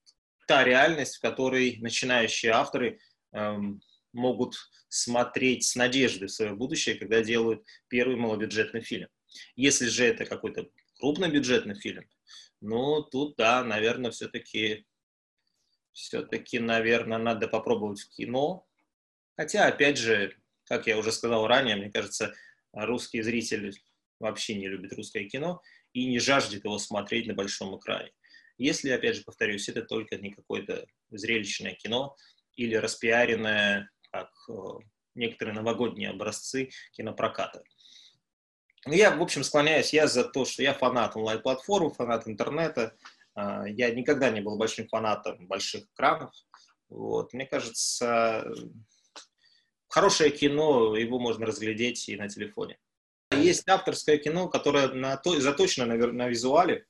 та 0.47 0.63
реальность, 0.63 1.17
в 1.17 1.21
которой 1.21 1.77
начинающие 1.81 2.51
авторы 2.51 2.99
эм, 3.31 3.81
могут 4.13 4.55
смотреть 4.87 5.65
с 5.65 5.75
надеждой 5.75 6.27
в 6.27 6.31
свое 6.31 6.53
будущее, 6.53 6.95
когда 6.95 7.21
делают 7.23 7.65
первый 7.87 8.15
малобюджетный 8.15 8.81
фильм. 8.81 9.09
Если 9.55 9.87
же 9.87 10.05
это 10.05 10.25
какой-то 10.25 10.69
крупнобюджетный 10.99 11.75
фильм, 11.75 12.07
Ну, 12.61 13.01
тут, 13.01 13.35
да, 13.35 13.63
наверное, 13.63 14.11
все-таки, 14.11 14.85
все-таки, 15.91 16.59
наверное, 16.59 17.17
надо 17.17 17.47
попробовать 17.47 17.99
в 17.99 18.09
кино. 18.09 18.65
Хотя, 19.35 19.67
опять 19.67 19.97
же, 19.97 20.37
как 20.65 20.87
я 20.87 20.97
уже 20.97 21.11
сказал 21.11 21.45
ранее, 21.47 21.75
мне 21.75 21.91
кажется, 21.91 22.33
русский 22.71 23.21
зритель 23.21 23.73
вообще 24.19 24.55
не 24.55 24.69
любит 24.69 24.93
русское 24.93 25.27
кино 25.27 25.61
и 25.91 26.05
не 26.05 26.19
жаждет 26.19 26.63
его 26.63 26.77
смотреть 26.77 27.27
на 27.27 27.33
большом 27.33 27.77
экране. 27.77 28.11
Если, 28.57 28.89
опять 28.89 29.17
же, 29.17 29.23
повторюсь, 29.23 29.67
это 29.67 29.81
только 29.81 30.17
не 30.17 30.31
какое-то 30.31 30.85
зрелищное 31.09 31.73
кино 31.73 32.15
или 32.55 32.75
распиаренное, 32.75 33.89
как 34.13 34.29
э, 34.47 34.53
некоторые 35.15 35.55
новогодние 35.55 36.11
образцы 36.11 36.69
кинопроката. 36.91 37.63
Ну, 38.85 38.93
я, 38.93 39.15
в 39.15 39.21
общем, 39.21 39.43
склоняюсь, 39.43 39.93
я 39.93 40.07
за 40.07 40.23
то, 40.23 40.45
что 40.45 40.61
я 40.61 40.73
фанат 40.73 41.15
онлайн-платформ, 41.15 41.91
фанат 41.91 42.27
интернета. 42.27 42.95
А, 43.33 43.67
я 43.67 43.89
никогда 43.91 44.29
не 44.29 44.41
был 44.41 44.57
большим 44.57 44.87
фанатом 44.87 45.47
больших 45.47 45.85
экранов. 45.85 46.31
Вот. 46.89 47.33
Мне 47.33 47.45
кажется, 47.47 48.45
хорошее 49.87 50.29
кино, 50.29 50.95
его 50.95 51.17
можно 51.17 51.45
разглядеть 51.45 52.07
и 52.09 52.17
на 52.17 52.29
телефоне. 52.29 52.77
Есть 53.31 53.67
авторское 53.67 54.17
кино, 54.17 54.47
которое 54.47 54.89
на 54.89 55.17
то, 55.17 55.39
заточено 55.39 55.87
на, 55.87 55.95
на 56.11 56.27
визуале, 56.27 56.85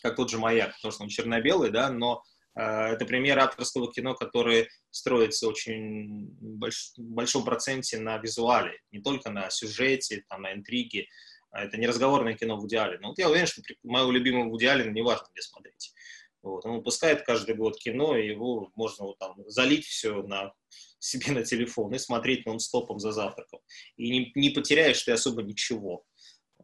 как 0.00 0.16
тот 0.16 0.30
же 0.30 0.38
«Маяк», 0.38 0.74
потому 0.76 0.92
что 0.92 1.02
он 1.02 1.10
черно-белый, 1.10 1.70
да, 1.70 1.90
но 1.90 2.22
это 2.54 3.04
пример 3.06 3.38
авторского 3.38 3.92
кино, 3.92 4.14
которое 4.14 4.68
строится 4.90 5.48
очень 5.48 6.26
больш, 6.40 6.92
в 6.96 7.02
большом 7.02 7.44
проценте 7.44 7.98
на 7.98 8.18
визуале, 8.18 8.78
не 8.90 9.00
только 9.00 9.30
на 9.30 9.48
сюжете, 9.50 10.24
там, 10.28 10.42
на 10.42 10.52
интриге. 10.52 11.06
Это 11.50 11.76
не 11.76 11.86
разговорное 11.86 12.34
кино 12.34 12.58
в 12.58 12.66
идеале. 12.66 12.98
Но 13.00 13.08
вот 13.08 13.18
я 13.18 13.28
уверен, 13.28 13.46
что 13.46 13.62
моего 13.82 14.10
любимого 14.10 14.48
Вуди 14.48 14.66
Аллена 14.66 14.90
не 14.90 15.02
важно 15.02 15.26
где 15.32 15.42
смотреть. 15.42 15.92
Вот. 16.42 16.64
Он 16.66 16.76
выпускает 16.76 17.22
каждый 17.22 17.54
год 17.54 17.76
кино, 17.78 18.16
и 18.16 18.26
его 18.26 18.70
можно 18.74 19.06
вот 19.06 19.18
там 19.18 19.36
залить 19.46 19.86
все 19.86 20.22
на 20.22 20.52
себе 20.98 21.32
на 21.32 21.44
телефон 21.44 21.94
и 21.94 21.98
смотреть 21.98 22.46
нон-стопом 22.46 22.98
за 22.98 23.12
завтраком. 23.12 23.60
И 23.96 24.10
не, 24.10 24.32
не 24.34 24.50
потеряешь 24.50 25.02
ты 25.02 25.12
особо 25.12 25.42
ничего. 25.42 26.04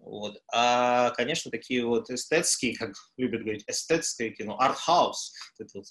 Вот. 0.09 0.43
А, 0.51 1.11
конечно, 1.11 1.51
такие 1.51 1.85
вот 1.85 2.09
эстетские, 2.09 2.75
как 2.75 2.95
любят 3.19 3.43
говорить, 3.43 3.65
эстетское 3.67 4.31
кино, 4.31 4.59
арт-хаус, 4.59 5.35
это 5.59 5.71
вот 5.75 5.85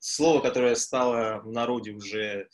слово, 0.00 0.40
которое 0.40 0.74
стало 0.74 1.40
в 1.44 1.52
народе 1.52 1.92
уже 1.92 2.48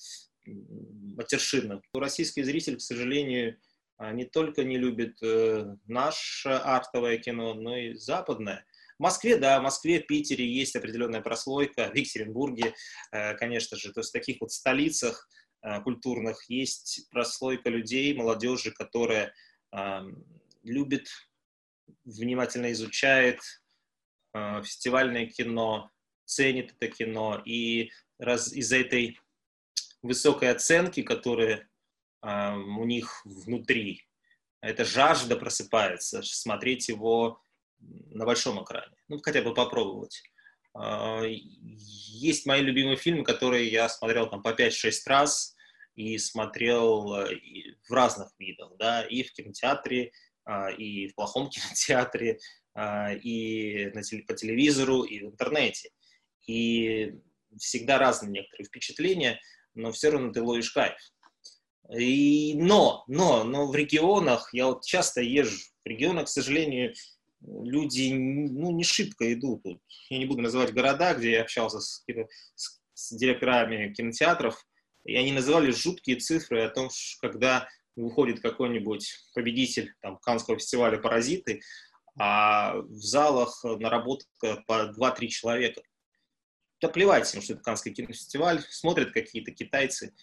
матершинным. 0.45 1.81
Российский 1.95 2.43
зритель, 2.43 2.77
к 2.77 2.83
сожалению, 2.83 3.59
а, 3.97 4.13
не 4.13 4.27
только 4.27 4.65
не 4.65 4.77
любит 4.77 5.17
э, 5.23 5.77
наше 5.87 6.51
артовое 6.51 7.17
кино, 7.17 7.55
но 7.55 7.75
и 7.75 7.95
западное. 7.95 8.67
В 8.99 9.03
Москве, 9.03 9.39
да, 9.39 9.61
в 9.61 9.63
Москве, 9.63 10.01
Питере 10.01 10.47
есть 10.47 10.77
определенная 10.77 11.23
прослойка, 11.23 11.91
в 11.91 11.97
Екатеринбурге, 11.97 12.75
э, 13.13 13.35
конечно 13.37 13.79
же, 13.79 13.95
то 13.95 14.01
есть 14.01 14.11
в 14.11 14.13
таких 14.13 14.43
вот 14.43 14.53
столицах 14.53 15.27
э, 15.63 15.81
культурных 15.81 16.51
есть 16.51 17.09
прослойка 17.11 17.71
людей, 17.71 18.13
молодежи, 18.15 18.73
которая 18.73 19.33
любит, 20.69 21.09
внимательно 22.05 22.73
изучает 22.73 23.41
э, 24.35 24.63
фестивальное 24.63 25.27
кино, 25.27 25.91
ценит 26.25 26.75
это 26.79 26.89
кино, 26.89 27.43
и 27.45 27.91
раз 28.19 28.53
из-за 28.53 28.79
этой 28.79 29.19
высокой 30.03 30.51
оценки, 30.51 31.03
которая 31.03 31.69
у 32.21 32.85
них 32.85 33.23
внутри, 33.25 34.09
эта 34.61 34.85
жажда 34.85 35.37
просыпается, 35.37 36.23
смотреть 36.23 36.89
его 36.89 37.41
на 37.81 38.25
большом 38.25 38.63
экране. 38.63 38.97
Ну, 39.09 39.21
хотя 39.23 39.43
бы 39.43 39.55
попробовать. 39.55 40.23
А, 40.75 41.23
есть 41.25 42.47
мои 42.47 42.61
любимые 42.61 42.97
фильмы, 42.97 43.25
которые 43.25 43.69
я 43.69 43.89
смотрел 43.89 44.29
там 44.29 44.43
по 44.43 44.51
5-6 44.51 44.93
раз 45.07 45.55
и 45.95 46.19
смотрел 46.19 47.15
э, 47.15 47.37
в 47.89 47.93
разных 47.93 48.31
видах, 48.39 48.73
да, 48.79 49.03
и 49.03 49.23
в 49.23 49.33
кинотеатре, 49.33 50.13
и 50.77 51.09
в 51.09 51.15
плохом 51.15 51.49
кинотеатре, 51.51 52.39
а, 52.75 53.13
и 53.13 53.91
по 54.27 54.35
телевизору, 54.35 55.03
и 55.03 55.21
в 55.21 55.27
интернете. 55.27 55.91
И 56.47 57.15
всегда 57.59 57.99
разные 57.99 58.31
некоторые 58.31 58.67
впечатления, 58.67 59.41
но 59.75 59.93
все 59.93 60.11
равно 60.11 60.33
ты 60.33 60.43
ловишь 60.43 60.71
кайф. 60.71 60.97
И, 61.97 62.55
но, 62.55 63.05
но, 63.09 63.45
но 63.45 63.67
в 63.67 63.75
регионах, 63.75 64.51
я 64.53 64.67
вот 64.67 64.85
часто 64.85 65.23
езжу, 65.23 65.59
в 65.85 65.89
регионах, 65.89 66.27
к 66.27 66.29
сожалению, 66.29 66.93
люди 67.41 68.13
ну, 68.13 68.73
не 68.73 68.85
шибко 68.85 69.33
идут. 69.33 69.65
Я 70.11 70.19
не 70.19 70.27
буду 70.27 70.43
называть 70.43 70.75
города, 70.75 71.15
где 71.15 71.33
я 71.33 71.43
общался 71.43 71.81
с, 71.81 72.05
с, 72.55 72.81
с 72.95 73.17
директорами 73.17 73.93
кинотеатров, 73.95 74.67
и 75.05 75.17
они 75.17 75.33
называли 75.33 75.71
жуткие 75.71 76.17
цифры 76.17 76.63
о 76.63 76.69
том, 76.69 76.91
когда 77.21 77.69
выходит 78.03 78.41
какой-нибудь 78.41 79.13
победитель 79.35 79.95
там, 80.01 80.19
Каннского 80.19 80.59
фестиваля 80.59 80.99
«Паразиты», 80.99 81.61
а 82.19 82.77
в 82.77 83.01
залах 83.03 83.63
наработка 83.65 84.65
по 84.67 84.93
2-3 84.99 85.27
человека. 85.29 85.83
Да 86.81 86.89
плевать 86.89 87.33
им, 87.35 87.43
что 87.43 87.55
это 87.55 87.63
Каннский 87.63 87.93
кинофестиваль, 87.93 88.61
смотрят 88.71 89.13
какие-то 89.13 89.53
китайцы, 89.53 90.15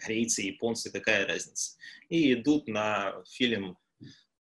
корейцы, 0.00 0.42
японцы, 0.42 0.90
какая 0.90 1.26
разница. 1.26 1.76
И 2.08 2.32
идут 2.32 2.68
на 2.68 3.22
фильм 3.30 3.76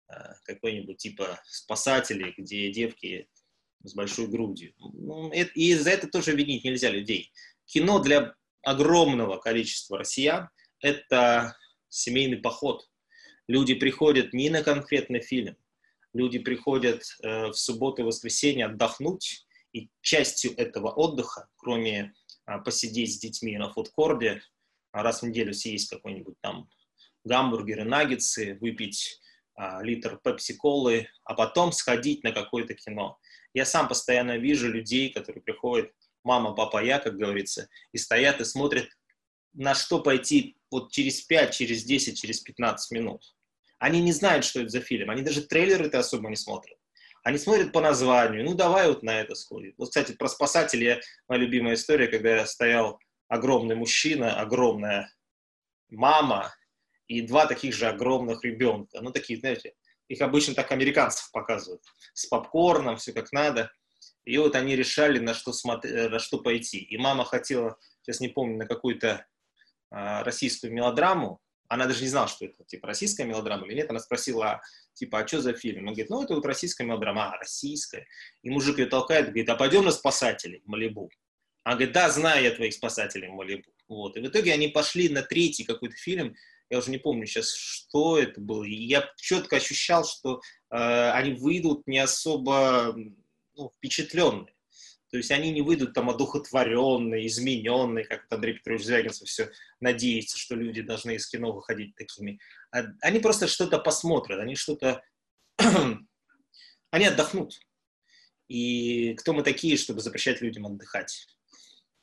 Э, 0.08 0.34
какой-нибудь 0.44 0.98
типа 0.98 1.40
спасателей, 1.46 2.32
где 2.36 2.70
девки 2.70 3.28
с 3.82 3.92
большой 3.94 4.28
грудью. 4.28 4.72
Ну, 4.78 5.32
и 5.32 5.74
за 5.74 5.90
это 5.90 6.06
тоже 6.06 6.34
винить 6.36 6.64
нельзя 6.64 6.90
людей. 6.90 7.32
Кино 7.64 7.98
для 7.98 8.34
огромного 8.62 9.38
количества 9.38 9.98
россиян– 9.98 10.48
это 10.80 11.56
семейный 11.96 12.38
поход. 12.38 12.88
Люди 13.48 13.74
приходят 13.74 14.32
не 14.32 14.50
на 14.50 14.62
конкретный 14.62 15.20
фильм, 15.20 15.56
люди 16.12 16.38
приходят 16.38 17.02
э, 17.22 17.48
в 17.48 17.54
субботу 17.54 18.02
и 18.02 18.04
воскресенье 18.04 18.66
отдохнуть, 18.66 19.46
и 19.72 19.90
частью 20.00 20.56
этого 20.56 20.90
отдыха, 20.90 21.48
кроме 21.56 22.14
э, 22.46 22.58
посидеть 22.64 23.14
с 23.14 23.18
детьми 23.18 23.56
на 23.56 23.72
фудкорде, 23.72 24.42
раз 24.92 25.22
в 25.22 25.26
неделю 25.26 25.52
съесть 25.52 25.90
какой-нибудь 25.90 26.36
там 26.40 26.68
гамбургеры, 27.24 27.84
наггетсы, 27.84 28.56
выпить 28.60 29.20
а, 29.54 29.82
литр 29.82 30.18
пепси-колы, 30.22 31.08
а 31.24 31.34
потом 31.34 31.72
сходить 31.72 32.22
на 32.24 32.32
какое-то 32.32 32.74
кино. 32.74 33.18
Я 33.52 33.64
сам 33.64 33.88
постоянно 33.88 34.36
вижу 34.36 34.70
людей, 34.70 35.10
которые 35.10 35.42
приходят, 35.42 35.90
мама, 36.22 36.54
папа, 36.54 36.84
я, 36.84 36.98
как 36.98 37.16
говорится, 37.16 37.68
и 37.92 37.98
стоят 37.98 38.40
и 38.40 38.44
смотрят, 38.44 38.88
на 39.56 39.74
что 39.74 40.00
пойти 40.00 40.56
вот 40.70 40.92
через 40.92 41.22
5, 41.22 41.54
через 41.54 41.84
10, 41.84 42.20
через 42.20 42.40
15 42.40 42.90
минут. 42.92 43.34
Они 43.78 44.00
не 44.00 44.12
знают, 44.12 44.44
что 44.44 44.60
это 44.60 44.68
за 44.68 44.80
фильм, 44.80 45.10
они 45.10 45.22
даже 45.22 45.42
трейлеры-то 45.42 45.98
особо 45.98 46.28
не 46.28 46.36
смотрят. 46.36 46.78
Они 47.22 47.38
смотрят 47.38 47.72
по 47.72 47.80
названию, 47.80 48.44
ну 48.44 48.54
давай 48.54 48.88
вот 48.88 49.02
на 49.02 49.20
это 49.20 49.34
сходим. 49.34 49.74
Вот, 49.78 49.88
кстати, 49.88 50.12
про 50.12 50.28
спасателя 50.28 51.00
моя 51.28 51.40
любимая 51.40 51.74
история, 51.74 52.06
когда 52.06 52.36
я 52.36 52.46
стоял 52.46 53.00
огромный 53.28 53.74
мужчина, 53.74 54.40
огромная 54.40 55.12
мама 55.90 56.54
и 57.08 57.22
два 57.22 57.46
таких 57.46 57.74
же 57.74 57.88
огромных 57.88 58.44
ребенка. 58.44 59.00
Ну, 59.00 59.10
такие, 59.10 59.38
знаете, 59.38 59.74
их 60.08 60.20
обычно 60.20 60.54
так 60.54 60.70
американцев 60.70 61.30
показывают. 61.32 61.82
С 62.14 62.26
попкорном, 62.26 62.96
все 62.96 63.12
как 63.12 63.32
надо. 63.32 63.72
И 64.24 64.38
вот 64.38 64.54
они 64.54 64.76
решали, 64.76 65.18
на 65.18 65.34
что, 65.34 65.52
смотри, 65.52 65.90
э, 65.90 66.08
на 66.08 66.18
что 66.18 66.38
пойти. 66.38 66.78
И 66.78 66.96
мама 66.96 67.24
хотела, 67.24 67.76
сейчас 68.02 68.20
не 68.20 68.28
помню, 68.28 68.58
на 68.58 68.66
какую-то 68.66 69.26
российскую 69.90 70.72
мелодраму. 70.72 71.40
Она 71.68 71.86
даже 71.86 72.02
не 72.02 72.08
знала, 72.08 72.28
что 72.28 72.44
это, 72.44 72.64
типа, 72.64 72.86
российская 72.86 73.24
мелодрама 73.24 73.66
или 73.66 73.74
нет. 73.74 73.90
Она 73.90 73.98
спросила, 73.98 74.60
типа, 74.94 75.20
а 75.20 75.26
что 75.26 75.40
за 75.40 75.52
фильм? 75.52 75.88
Он 75.88 75.94
говорит, 75.94 76.10
ну, 76.10 76.22
это 76.22 76.34
вот 76.34 76.46
российская 76.46 76.84
мелодрама. 76.84 77.32
А, 77.32 77.38
российская. 77.38 78.06
И 78.42 78.50
мужик 78.50 78.78
ее 78.78 78.86
толкает, 78.86 79.26
говорит, 79.26 79.48
а 79.48 79.56
пойдем 79.56 79.84
на 79.84 79.90
спасателей 79.90 80.60
в 80.64 80.68
Малибу. 80.68 81.10
Она 81.64 81.76
говорит, 81.76 81.94
да, 81.94 82.10
знаю 82.10 82.44
я 82.44 82.52
твоих 82.52 82.74
спасателей 82.74 83.28
в 83.28 83.32
Малибу. 83.32 83.68
Вот. 83.88 84.16
И 84.16 84.20
в 84.20 84.26
итоге 84.26 84.52
они 84.52 84.68
пошли 84.68 85.08
на 85.08 85.22
третий 85.22 85.64
какой-то 85.64 85.96
фильм, 85.96 86.36
я 86.68 86.78
уже 86.78 86.90
не 86.90 86.98
помню 86.98 87.26
сейчас, 87.26 87.52
что 87.52 88.18
это 88.18 88.40
было. 88.40 88.64
И 88.64 88.74
я 88.74 89.08
четко 89.16 89.56
ощущал, 89.56 90.04
что 90.04 90.40
э, 90.70 91.10
они 91.10 91.34
выйдут 91.34 91.86
не 91.86 91.98
особо 91.98 92.94
ну, 93.54 93.70
впечатленные. 93.76 94.52
То 95.16 95.18
есть 95.18 95.30
они 95.30 95.50
не 95.50 95.62
выйдут 95.62 95.94
там 95.94 96.10
одухотворенные, 96.10 97.26
измененные, 97.26 98.04
как 98.04 98.26
Андрей 98.30 98.54
Петрович 98.54 98.84
Звягинцев 98.84 99.28
все 99.28 99.50
надеется, 99.80 100.38
что 100.38 100.54
люди 100.54 100.82
должны 100.82 101.16
из 101.16 101.26
кино 101.26 101.52
выходить 101.52 101.94
такими. 101.94 102.38
А 102.70 102.84
они 103.00 103.20
просто 103.20 103.46
что-то 103.48 103.78
посмотрят, 103.78 104.40
они 104.40 104.54
что-то... 104.56 105.02
они 106.90 107.04
отдохнут. 107.06 107.58
И 108.48 109.14
кто 109.14 109.32
мы 109.32 109.42
такие, 109.42 109.76
чтобы 109.76 110.00
запрещать 110.00 110.40
людям 110.40 110.66
отдыхать? 110.66 111.26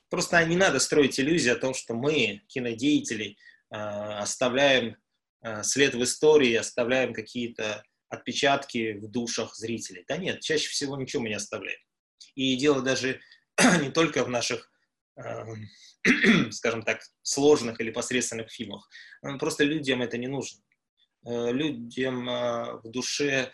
Просто 0.10 0.44
не 0.46 0.58
надо 0.58 0.80
строить 0.80 1.20
иллюзии 1.20 1.50
о 1.50 1.56
том, 1.56 1.74
что 1.74 1.94
мы, 1.94 2.42
кинодеятели, 2.48 3.38
Э, 3.74 4.20
оставляем 4.20 4.98
э, 5.42 5.64
след 5.64 5.96
в 5.96 6.04
истории, 6.04 6.54
оставляем 6.54 7.12
какие-то 7.12 7.84
отпечатки 8.08 8.94
в 8.94 9.10
душах 9.10 9.56
зрителей. 9.56 10.06
Да 10.08 10.18
нет, 10.18 10.42
чаще 10.42 10.70
всего 10.70 10.96
ничего 10.96 11.24
мы 11.24 11.30
не 11.30 11.36
оставляем. 11.36 11.80
И 12.36 12.56
дело 12.56 12.82
даже 12.82 13.22
не 13.82 13.92
только 13.92 14.24
в 14.24 14.30
наших, 14.30 14.72
э, 15.18 15.46
скажем 16.52 16.84
так, 16.84 17.02
сложных 17.22 17.80
или 17.80 17.92
посредственных 17.92 18.52
фильмах. 18.52 18.90
Просто 19.40 19.64
людям 19.64 20.02
это 20.02 20.18
не 20.18 20.28
нужно. 20.28 20.62
Э, 21.26 21.52
людям 21.52 22.30
э, 22.30 22.80
в 22.84 22.90
душе 22.90 23.52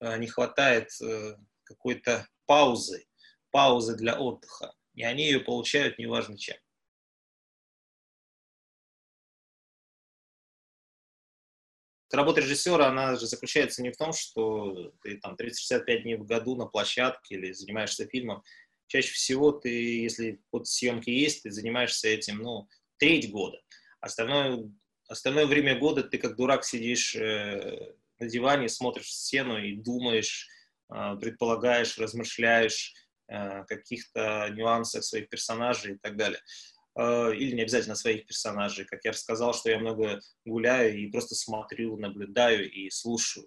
э, 0.00 0.18
не 0.18 0.26
хватает 0.26 0.90
э, 1.02 1.34
какой-то 1.64 2.26
паузы, 2.46 3.06
паузы 3.50 3.96
для 3.96 4.18
отдыха. 4.18 4.74
И 4.94 5.02
они 5.02 5.24
ее 5.24 5.40
получают 5.40 5.98
неважно 5.98 6.36
чем. 6.36 6.56
Работа 12.10 12.40
режиссера, 12.40 12.88
она 12.88 13.16
же 13.16 13.26
заключается 13.26 13.82
не 13.82 13.90
в 13.90 13.96
том, 13.96 14.12
что 14.12 14.92
ты 15.02 15.18
там 15.18 15.36
365 15.36 16.02
дней 16.02 16.16
в 16.16 16.24
году 16.24 16.56
на 16.56 16.66
площадке 16.66 17.34
или 17.34 17.52
занимаешься 17.52 18.06
фильмом. 18.06 18.42
Чаще 18.86 19.12
всего 19.12 19.52
ты, 19.52 19.68
если 20.00 20.40
вот 20.50 20.66
съемки 20.66 21.10
есть, 21.10 21.42
ты 21.42 21.50
занимаешься 21.50 22.08
этим, 22.08 22.38
ну, 22.38 22.66
треть 22.96 23.30
года. 23.30 23.60
Остальное, 24.00 24.70
остальное 25.06 25.44
время 25.46 25.78
года 25.78 26.02
ты 26.02 26.16
как 26.16 26.36
дурак 26.36 26.64
сидишь 26.64 27.14
э, 27.14 27.92
на 28.18 28.26
диване, 28.26 28.70
смотришь 28.70 29.08
в 29.08 29.12
стену 29.12 29.58
и 29.58 29.76
думаешь, 29.76 30.48
э, 30.90 31.16
предполагаешь, 31.20 31.98
размышляешь 31.98 32.94
э, 33.28 33.64
каких-то 33.64 34.48
нюансах 34.54 35.04
своих 35.04 35.28
персонажей 35.28 35.94
и 35.94 35.98
так 35.98 36.16
далее. 36.16 36.40
Э, 36.96 37.32
или 37.32 37.54
не 37.54 37.62
обязательно 37.62 37.94
своих 37.94 38.26
персонажей. 38.26 38.84
Как 38.84 39.04
я 39.04 39.12
рассказал, 39.12 39.54
что 39.54 39.70
я 39.70 39.78
много 39.78 40.20
гуляю 40.44 40.98
и 40.98 41.10
просто 41.10 41.34
смотрю, 41.34 41.96
наблюдаю 41.96 42.70
и 42.70 42.90
слушаю. 42.90 43.46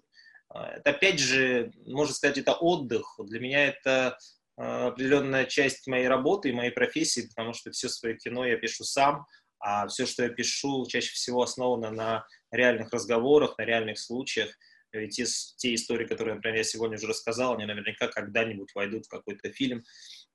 Э, 0.54 0.76
это, 0.76 0.90
опять 0.90 1.18
же, 1.18 1.70
можно 1.86 2.14
сказать, 2.14 2.38
это 2.38 2.54
отдых. 2.54 3.18
Для 3.18 3.40
меня 3.40 3.66
это 3.66 4.16
э, 4.56 4.62
определенная 4.62 5.44
часть 5.44 5.86
моей 5.86 6.08
работы 6.08 6.48
и 6.48 6.54
моей 6.54 6.70
профессии, 6.70 7.28
потому 7.28 7.52
что 7.52 7.70
все 7.72 7.88
свое 7.88 8.16
кино 8.16 8.46
я 8.46 8.56
пишу 8.56 8.84
сам, 8.84 9.26
а 9.58 9.86
все, 9.86 10.06
что 10.06 10.22
я 10.22 10.30
пишу, 10.30 10.86
чаще 10.88 11.12
всего 11.12 11.42
основано 11.42 11.90
на 11.90 12.26
реальных 12.50 12.90
разговорах, 12.90 13.58
на 13.58 13.62
реальных 13.64 13.98
случаях. 13.98 14.50
Ведь 14.92 15.16
те, 15.16 15.24
те 15.56 15.74
истории, 15.74 16.06
которые, 16.06 16.34
например, 16.34 16.58
я 16.58 16.64
сегодня 16.64 16.96
уже 16.96 17.06
рассказал, 17.06 17.54
они 17.54 17.64
наверняка 17.64 18.08
когда-нибудь 18.08 18.74
войдут 18.74 19.06
в 19.06 19.08
какой-то 19.08 19.50
фильм. 19.52 19.84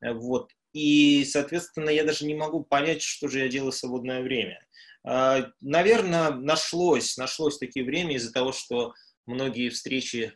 Вот. 0.01 0.51
И, 0.73 1.25
соответственно, 1.25 1.89
я 1.89 2.03
даже 2.03 2.25
не 2.25 2.35
могу 2.35 2.63
понять, 2.63 3.01
что 3.01 3.27
же 3.27 3.39
я 3.39 3.49
делаю 3.49 3.71
в 3.71 3.75
свободное 3.75 4.21
время. 4.21 4.65
А, 5.03 5.51
Наверное, 5.61 6.31
нашлось, 6.31 7.17
нашлось 7.17 7.57
такие 7.57 7.85
время 7.85 8.15
из-за 8.15 8.31
того, 8.31 8.51
что 8.51 8.93
многие 9.25 9.69
встречи 9.69 10.33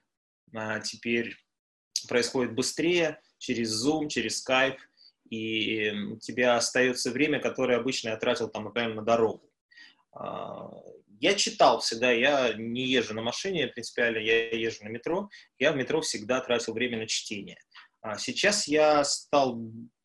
теперь 0.84 1.36
происходят 2.08 2.54
быстрее, 2.54 3.22
через 3.38 3.86
Zoom, 3.86 4.10
через 4.10 4.46
Skype, 4.46 4.78
и 5.30 5.90
у 5.92 6.18
тебя 6.18 6.58
остается 6.58 7.10
время, 7.10 7.40
которое 7.40 7.78
обычно 7.78 8.10
я 8.10 8.18
тратил, 8.18 8.50
там, 8.50 8.66
например, 8.66 8.94
на 8.96 9.02
дорогу. 9.02 9.50
А, 11.22 11.26
я 11.26 11.36
читал 11.36 11.80
всегда, 11.80 12.12
я 12.12 12.54
не 12.54 12.88
езжу 12.88 13.14
на 13.14 13.22
машине 13.22 13.68
принципиально, 13.68 14.18
я 14.18 14.50
езжу 14.50 14.84
на 14.84 14.90
метро, 14.90 15.30
я 15.60 15.72
в 15.72 15.76
метро 15.76 16.02
всегда 16.02 16.42
тратил 16.42 16.74
время 16.74 16.98
на 16.98 17.08
чтение. 17.08 17.58
Сейчас 18.18 18.68
я 18.68 19.04
стал 19.04 19.62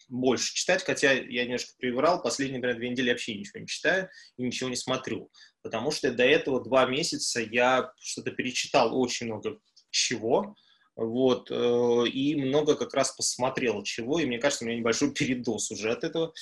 больше 0.09 0.55
читать, 0.55 0.85
хотя 0.85 1.13
я 1.13 1.45
немножко 1.45 1.73
приврал, 1.79 2.23
последние, 2.23 2.59
например, 2.59 2.77
две 2.77 2.91
недели 2.91 3.11
вообще 3.11 3.35
ничего 3.35 3.61
не 3.61 3.67
читаю 3.67 4.09
и 4.37 4.43
ничего 4.43 4.69
не 4.69 4.77
смотрю, 4.77 5.31
потому 5.63 5.91
что 5.91 6.13
до 6.13 6.25
этого 6.25 6.63
два 6.63 6.87
месяца 6.87 7.41
я 7.41 7.91
что-то 7.99 8.31
перечитал 8.31 8.97
очень 8.97 9.27
много 9.27 9.59
чего, 9.91 10.55
вот, 10.95 11.51
э, 11.51 12.09
и 12.09 12.37
много 12.37 12.77
как 12.77 12.95
раз 12.95 13.13
посмотрел 13.13 13.83
чего, 13.83 14.21
и 14.21 14.27
мне 14.27 14.39
кажется, 14.39 14.65
у 14.65 14.69
меня 14.69 14.79
небольшой 14.79 15.13
передоз 15.13 15.71
уже 15.71 15.91
от 15.91 16.05
этого. 16.05 16.33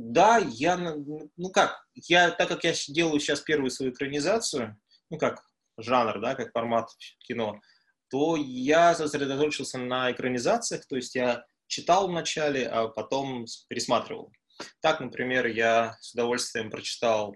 Да, 0.00 0.38
я, 0.38 0.76
ну 0.76 1.50
как, 1.50 1.84
я, 1.94 2.30
так 2.30 2.48
как 2.48 2.62
я 2.62 2.72
делаю 2.86 3.18
сейчас 3.18 3.40
первую 3.40 3.70
свою 3.72 3.90
экранизацию, 3.90 4.78
ну 5.10 5.18
как, 5.18 5.42
жанр, 5.76 6.20
да, 6.20 6.36
как 6.36 6.52
формат 6.52 6.88
кино, 7.26 7.60
то 8.08 8.36
я 8.36 8.94
сосредоточился 8.94 9.76
на 9.76 10.12
экранизациях, 10.12 10.86
то 10.86 10.94
есть 10.94 11.16
я 11.16 11.44
читал 11.66 12.06
вначале, 12.06 12.68
а 12.68 12.86
потом 12.86 13.44
пересматривал. 13.68 14.32
Так, 14.80 15.00
например, 15.00 15.46
я 15.46 15.96
с 16.00 16.14
удовольствием 16.14 16.70
прочитал 16.70 17.34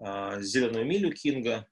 э, 0.00 0.40
«Зеленую 0.40 0.86
милю» 0.86 1.12
Кинга. 1.12 1.66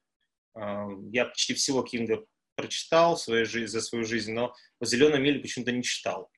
Э, 0.57 0.87
я 1.12 1.26
почти 1.26 1.55
всего 1.55 1.83
Кинга 1.83 2.24
прочитал 2.57 3.16
свою 3.16 3.46
жизнь, 3.46 3.70
за 3.70 3.81
свою 3.81 4.05
жизнь, 4.05 4.33
но 4.33 4.52
«Зеленую 4.81 5.22
милю» 5.22 5.40
почему-то 5.40 5.70
не 5.70 5.85
читал. 5.85 6.33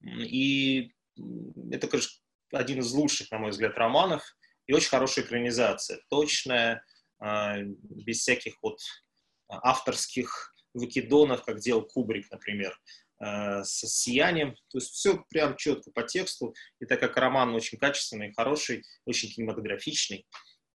И 0.00 0.90
это, 1.70 1.86
конечно, 1.86 2.21
один 2.52 2.80
из 2.80 2.92
лучших, 2.92 3.30
на 3.30 3.38
мой 3.38 3.50
взгляд, 3.50 3.76
романов 3.76 4.36
и 4.66 4.72
очень 4.72 4.90
хорошая 4.90 5.24
экранизация, 5.24 6.00
точная, 6.08 6.84
э, 7.24 7.62
без 7.62 8.20
всяких 8.20 8.54
вот 8.62 8.78
авторских 9.48 10.54
выкидонов, 10.74 11.44
как 11.44 11.58
делал 11.58 11.82
Кубрик, 11.82 12.30
например. 12.30 12.78
Э, 13.22 13.62
с 13.62 13.86
сиянием. 13.86 14.56
То 14.68 14.78
есть 14.78 14.90
все 14.90 15.24
прям 15.30 15.56
четко 15.56 15.92
по 15.92 16.02
тексту. 16.02 16.54
И 16.80 16.86
так 16.86 16.98
как 16.98 17.16
роман 17.16 17.54
очень 17.54 17.78
качественный, 17.78 18.32
хороший, 18.32 18.82
очень 19.04 19.28
кинематографичный, 19.28 20.26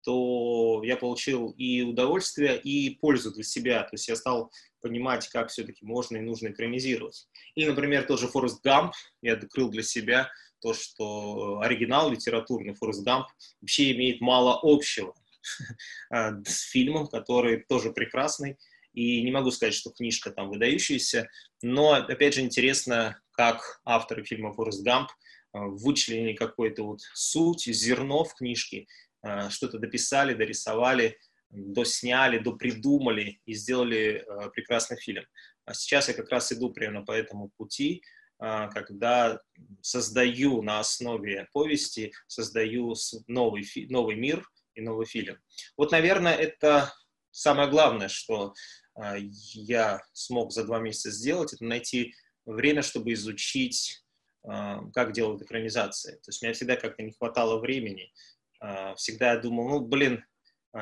то 0.03 0.81
я 0.83 0.97
получил 0.97 1.51
и 1.51 1.83
удовольствие, 1.83 2.59
и 2.59 2.97
пользу 2.97 3.31
для 3.33 3.43
себя. 3.43 3.83
То 3.83 3.93
есть 3.93 4.09
я 4.09 4.17
стал 4.17 4.51
понимать, 4.81 5.29
как 5.29 5.49
все-таки 5.49 5.85
можно 5.85 6.17
и 6.17 6.21
нужно 6.21 6.49
экранизировать. 6.49 7.29
Или, 7.55 7.69
например, 7.69 8.05
тот 8.05 8.19
же 8.19 8.27
Форест 8.27 8.61
Гамп. 8.61 8.93
Я 9.21 9.33
открыл 9.35 9.69
для 9.69 9.83
себя 9.83 10.29
то, 10.63 10.73
что 10.73 11.59
оригинал 11.59 12.09
литературный 12.09 12.73
Форест 12.73 13.03
Гамп 13.03 13.27
вообще 13.61 13.91
имеет 13.91 14.21
мало 14.21 14.59
общего 14.63 15.13
с 16.09 16.61
фильмом, 16.71 17.07
который 17.07 17.63
тоже 17.67 17.91
прекрасный, 17.91 18.57
и 18.93 19.21
не 19.21 19.31
могу 19.31 19.51
сказать, 19.51 19.73
что 19.73 19.91
книжка 19.91 20.31
там 20.31 20.49
выдающаяся, 20.49 21.27
но, 21.61 21.93
опять 21.93 22.35
же, 22.35 22.41
интересно, 22.41 23.19
как 23.31 23.81
авторы 23.83 24.23
фильма 24.23 24.53
«Форест 24.53 24.83
Гамп» 24.83 25.09
э, 25.09 25.59
вычленили 25.59 26.33
какую-то 26.33 26.83
вот 26.83 27.01
суть, 27.13 27.65
зерно 27.65 28.23
в 28.23 28.35
книжке, 28.35 28.87
э, 29.23 29.49
что-то 29.49 29.79
дописали, 29.79 30.35
дорисовали, 30.35 31.17
досняли, 31.49 32.37
допридумали 32.37 33.39
и 33.45 33.53
сделали 33.53 34.23
э, 34.25 34.49
прекрасный 34.51 34.97
фильм. 34.97 35.25
А 35.65 35.73
сейчас 35.73 36.07
я 36.07 36.13
как 36.13 36.29
раз 36.29 36.51
иду 36.51 36.71
примерно 36.71 37.03
по 37.03 37.11
этому 37.11 37.49
пути, 37.57 38.03
когда 38.39 39.39
создаю 39.81 40.61
на 40.61 40.79
основе 40.79 41.47
повести, 41.53 42.11
создаю 42.27 42.93
новый, 43.27 43.65
новый 43.89 44.15
мир 44.15 44.45
и 44.75 44.81
новый 44.81 45.05
фильм. 45.05 45.37
Вот, 45.77 45.91
наверное, 45.91 46.35
это 46.35 46.91
самое 47.31 47.69
главное, 47.69 48.07
что 48.07 48.53
а, 48.95 49.15
я 49.17 50.01
смог 50.13 50.51
за 50.51 50.63
два 50.63 50.79
месяца 50.79 51.11
сделать, 51.11 51.53
это 51.53 51.65
найти 51.65 52.13
время, 52.45 52.81
чтобы 52.81 53.13
изучить, 53.13 54.03
а, 54.43 54.81
как 54.91 55.13
делают 55.13 55.41
экранизации. 55.41 56.13
То 56.15 56.29
есть 56.29 56.41
меня 56.41 56.53
всегда 56.53 56.75
как-то 56.75 57.03
не 57.03 57.11
хватало 57.11 57.59
времени. 57.59 58.11
А, 58.59 58.95
всегда 58.95 59.33
я 59.33 59.39
думал, 59.39 59.67
ну, 59.69 59.79
блин, 59.81 60.23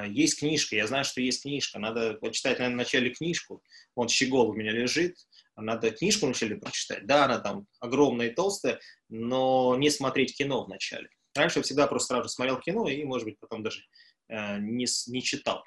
есть 0.07 0.39
книжка, 0.39 0.75
я 0.75 0.87
знаю, 0.87 1.03
что 1.03 1.21
есть 1.21 1.43
книжка, 1.43 1.79
надо 1.79 2.13
почитать, 2.13 2.59
наверное, 2.59 2.83
вначале 2.83 3.09
книжку. 3.09 3.61
Вон 3.95 4.07
щегол 4.07 4.49
у 4.49 4.53
меня 4.53 4.71
лежит, 4.71 5.17
надо 5.55 5.91
книжку 5.91 6.25
вначале 6.25 6.55
прочитать. 6.55 7.05
Да, 7.05 7.25
она 7.25 7.39
там 7.39 7.67
огромная 7.79 8.27
и 8.27 8.33
толстая, 8.33 8.79
но 9.09 9.75
не 9.77 9.89
смотреть 9.89 10.35
кино 10.37 10.63
вначале. 10.63 11.09
Раньше 11.35 11.59
я 11.59 11.63
всегда 11.63 11.87
просто 11.87 12.15
сразу 12.15 12.29
смотрел 12.29 12.59
кино 12.59 12.87
и, 12.87 13.03
может 13.03 13.25
быть, 13.25 13.39
потом 13.39 13.63
даже 13.63 13.81
э, 14.29 14.59
не, 14.59 14.85
не 15.07 15.21
читал. 15.21 15.63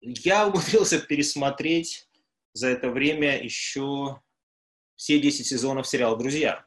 Я 0.00 0.46
умудрился 0.48 0.98
пересмотреть 1.00 2.08
за 2.52 2.68
это 2.68 2.90
время 2.90 3.42
еще 3.42 4.20
все 4.96 5.18
10 5.18 5.46
сезонов 5.46 5.88
сериала 5.88 6.16
«Друзья» 6.16 6.66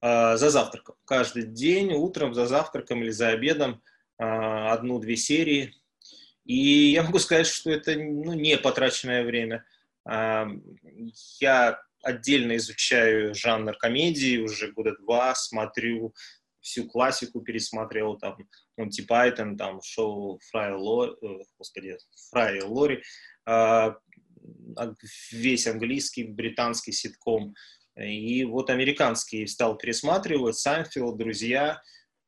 а, 0.00 0.36
за 0.36 0.50
завтраком. 0.50 0.96
Каждый 1.04 1.44
день 1.44 1.92
утром 1.92 2.34
за 2.34 2.46
завтраком 2.46 3.02
или 3.02 3.10
за 3.10 3.28
обедом 3.28 3.72
а, 3.72 3.89
одну-две 4.20 5.16
серии. 5.16 5.74
И 6.44 6.90
я 6.92 7.02
могу 7.02 7.18
сказать, 7.18 7.46
что 7.46 7.70
это 7.70 7.94
ну, 7.96 8.34
не 8.34 8.58
потраченное 8.58 9.24
время. 9.24 9.64
А, 10.04 10.48
я 11.40 11.80
отдельно 12.02 12.56
изучаю 12.56 13.34
жанр 13.34 13.76
комедии 13.76 14.38
уже 14.38 14.72
года 14.72 14.96
два, 15.00 15.34
смотрю 15.34 16.14
всю 16.60 16.86
классику 16.86 17.40
пересмотрел, 17.40 18.18
там, 18.18 18.36
Монти 18.76 19.02
Пайтон, 19.02 19.56
там, 19.56 19.80
шоу 19.82 20.38
Лори, 20.54 21.12
э, 21.22 21.26
господи, 21.58 21.96
Фрая 22.30 22.64
Лори, 22.64 23.02
весь 25.32 25.66
английский, 25.66 26.24
британский 26.24 26.92
ситком, 26.92 27.54
и 27.96 28.44
вот 28.44 28.70
американский 28.70 29.46
стал 29.46 29.76
пересматривать, 29.76 30.56
Сайнфелд, 30.56 31.16
«Друзья», 31.16 31.80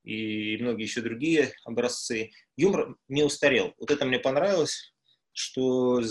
и 0.05 0.57
многие 0.59 0.83
еще 0.83 1.01
другие 1.01 1.53
образцы. 1.65 2.31
Юмор 2.57 2.97
не 3.09 3.23
устарел. 3.23 3.75
Вот 3.79 3.91
это 3.91 4.05
мне 4.05 4.19
понравилось. 4.19 4.93
что 5.35 6.03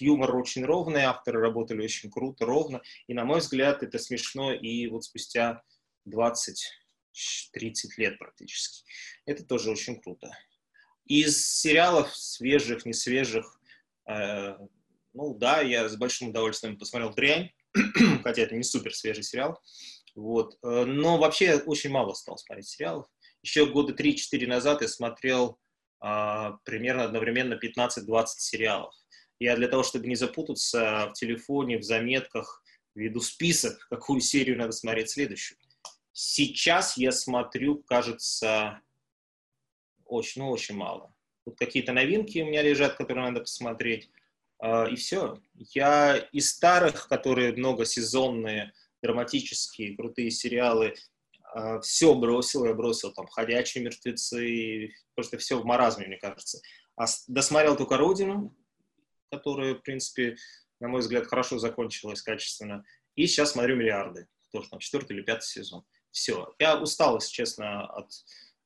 юмор 0.00 0.34
очень 0.34 0.64
ровный, 0.64 1.02
авторы 1.02 1.40
работали 1.40 1.84
очень 1.84 2.10
круто, 2.10 2.44
ровно. 2.44 2.82
И, 3.06 3.14
на 3.14 3.24
мой 3.24 3.38
взгляд, 3.38 3.84
это 3.84 3.98
смешно 4.00 4.52
и 4.52 4.88
вот 4.88 5.04
спустя 5.04 5.62
20-30 6.08 6.56
лет 7.98 8.18
практически. 8.18 8.84
Это 9.26 9.44
тоже 9.44 9.70
очень 9.70 10.00
круто. 10.00 10.30
Из 11.06 11.60
сериалов 11.60 12.16
свежих, 12.16 12.84
не 12.84 12.94
свежих, 12.94 13.60
э, 14.08 14.56
ну 15.12 15.34
да, 15.34 15.60
я 15.60 15.88
с 15.88 15.96
большим 15.96 16.30
удовольствием 16.30 16.76
посмотрел 16.76 17.14
«Дрянь», 17.14 17.50
хотя 18.24 18.42
это 18.42 18.56
не 18.56 18.64
супер 18.64 18.92
свежий 18.94 19.22
сериал. 19.22 19.60
Вот. 20.14 20.58
Э, 20.62 20.84
но 20.84 21.18
вообще 21.18 21.56
очень 21.56 21.90
мало 21.90 22.14
стал 22.14 22.38
смотреть 22.38 22.68
сериалов. 22.68 23.06
Еще 23.44 23.66
года 23.66 23.92
3-4 23.92 24.46
назад 24.46 24.80
я 24.80 24.88
смотрел 24.88 25.58
а, 26.00 26.52
примерно 26.64 27.04
одновременно 27.04 27.60
15-20 27.62 28.24
сериалов. 28.38 28.94
Я 29.38 29.54
для 29.54 29.68
того, 29.68 29.82
чтобы 29.82 30.06
не 30.06 30.14
запутаться 30.14 31.10
в 31.10 31.12
телефоне, 31.12 31.76
в 31.76 31.82
заметках, 31.82 32.64
веду 32.94 33.20
список, 33.20 33.86
какую 33.90 34.22
серию 34.22 34.56
надо 34.56 34.72
смотреть 34.72 35.10
следующую. 35.10 35.58
Сейчас 36.14 36.96
я 36.96 37.12
смотрю, 37.12 37.82
кажется, 37.82 38.80
очень, 40.06 40.40
ну, 40.40 40.48
очень 40.48 40.76
мало. 40.76 41.14
Тут 41.44 41.58
какие-то 41.58 41.92
новинки 41.92 42.38
у 42.38 42.46
меня 42.46 42.62
лежат, 42.62 42.94
которые 42.94 43.26
надо 43.26 43.40
посмотреть. 43.40 44.08
А, 44.58 44.86
и 44.86 44.96
все. 44.96 45.38
Я 45.74 46.16
из 46.16 46.48
старых, 46.48 47.08
которые 47.08 47.52
многосезонные, 47.52 48.72
драматические, 49.02 49.96
крутые 49.96 50.30
сериалы, 50.30 50.94
а, 51.54 51.80
все 51.80 52.12
бросил, 52.16 52.64
я 52.64 52.74
бросил 52.74 53.12
там 53.12 53.28
«Ходячие 53.28 53.84
мертвецы», 53.84 54.92
просто 55.14 55.38
все 55.38 55.56
в 55.56 55.64
маразме, 55.64 56.08
мне 56.08 56.16
кажется. 56.16 56.60
А 56.96 57.06
досмотрел 57.28 57.76
только 57.76 57.96
«Родину», 57.96 58.56
которая, 59.30 59.74
в 59.74 59.82
принципе, 59.82 60.36
на 60.80 60.88
мой 60.88 61.00
взгляд, 61.00 61.28
хорошо 61.28 61.58
закончилась, 61.58 62.22
качественно. 62.22 62.84
И 63.14 63.28
сейчас 63.28 63.52
смотрю 63.52 63.76
«Миллиарды», 63.76 64.26
тоже 64.50 64.68
там 64.68 64.80
четвертый 64.80 65.16
или 65.16 65.22
пятый 65.22 65.46
сезон. 65.46 65.84
Все. 66.10 66.52
Я 66.58 66.76
устал, 66.76 67.16
если 67.16 67.30
честно, 67.30 67.86
от 67.86 68.10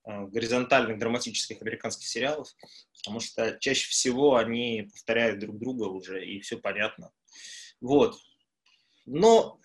э, 0.06 0.24
горизонтальных 0.28 0.98
драматических 0.98 1.60
американских 1.60 2.08
сериалов, 2.08 2.48
потому 2.96 3.20
что 3.20 3.58
чаще 3.60 3.86
всего 3.90 4.36
они 4.36 4.88
повторяют 4.90 5.40
друг 5.40 5.58
друга 5.58 5.84
уже, 5.84 6.24
и 6.24 6.40
все 6.40 6.56
понятно. 6.56 7.12
Вот. 7.82 8.18
Но 9.04 9.60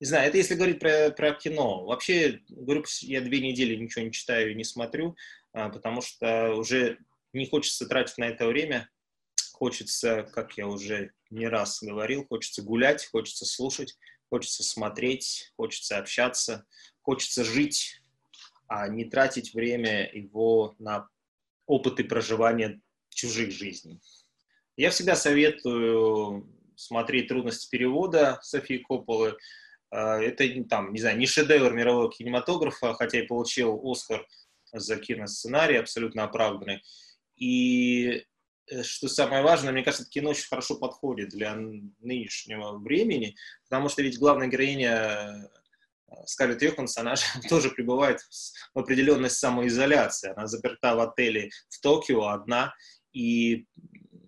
не 0.00 0.06
знаю, 0.06 0.28
это 0.28 0.36
если 0.36 0.54
говорить 0.54 0.78
про, 0.78 1.10
про 1.10 1.32
кино. 1.32 1.84
Вообще, 1.84 2.40
говорю, 2.48 2.84
я 3.00 3.20
две 3.20 3.40
недели 3.40 3.74
ничего 3.74 4.04
не 4.04 4.12
читаю 4.12 4.52
и 4.52 4.54
не 4.54 4.64
смотрю, 4.64 5.16
а, 5.52 5.70
потому 5.70 6.02
что 6.02 6.54
уже 6.54 6.98
не 7.32 7.46
хочется 7.46 7.86
тратить 7.86 8.18
на 8.18 8.24
это 8.24 8.46
время. 8.46 8.88
Хочется, 9.52 10.22
как 10.32 10.56
я 10.56 10.68
уже 10.68 11.12
не 11.30 11.48
раз 11.48 11.82
говорил, 11.82 12.26
хочется 12.28 12.62
гулять, 12.62 13.06
хочется 13.06 13.44
слушать, 13.44 13.98
хочется 14.30 14.62
смотреть, 14.62 15.52
хочется 15.56 15.98
общаться, 15.98 16.64
хочется 17.02 17.42
жить, 17.42 18.00
а 18.68 18.86
не 18.86 19.04
тратить 19.04 19.52
время 19.52 20.08
его 20.12 20.76
на 20.78 21.08
опыты 21.66 22.04
проживания 22.04 22.80
чужих 23.10 23.50
жизней. 23.50 24.00
Я 24.76 24.90
всегда 24.90 25.16
советую 25.16 26.54
смотреть 26.76 27.26
«Трудности 27.26 27.68
перевода» 27.68 28.38
Софии 28.42 28.78
Копполы, 28.78 29.36
это 29.90 30.44
там, 30.68 30.92
не 30.92 31.00
знаю, 31.00 31.16
не 31.16 31.26
шедевр 31.26 31.72
мирового 31.72 32.10
кинематографа, 32.10 32.94
хотя 32.94 33.20
и 33.20 33.26
получил 33.26 33.80
Оскар 33.82 34.26
за 34.72 34.96
киносценарий, 34.96 35.78
абсолютно 35.78 36.24
оправданный. 36.24 36.82
И 37.36 38.24
э, 38.70 38.82
что 38.82 39.08
самое 39.08 39.42
важное, 39.42 39.72
мне 39.72 39.82
кажется, 39.82 40.08
кино 40.08 40.30
очень 40.30 40.48
хорошо 40.48 40.76
подходит 40.76 41.30
для 41.30 41.54
нынешнего 41.54 42.78
времени, 42.78 43.36
потому 43.64 43.88
что 43.88 44.02
ведь 44.02 44.18
главная 44.18 44.48
героиня 44.48 45.48
э, 46.08 46.14
Скарлетт 46.26 46.62
Йоханссон, 46.62 47.06
она 47.06 47.16
же 47.16 47.24
тоже 47.48 47.70
пребывает 47.70 48.20
в 48.74 48.78
определенной 48.78 49.30
самоизоляции. 49.30 50.32
Она 50.36 50.46
заперта 50.46 50.94
в 50.94 51.00
отеле 51.00 51.50
в 51.68 51.80
Токио 51.80 52.26
одна, 52.26 52.74
и 53.12 53.66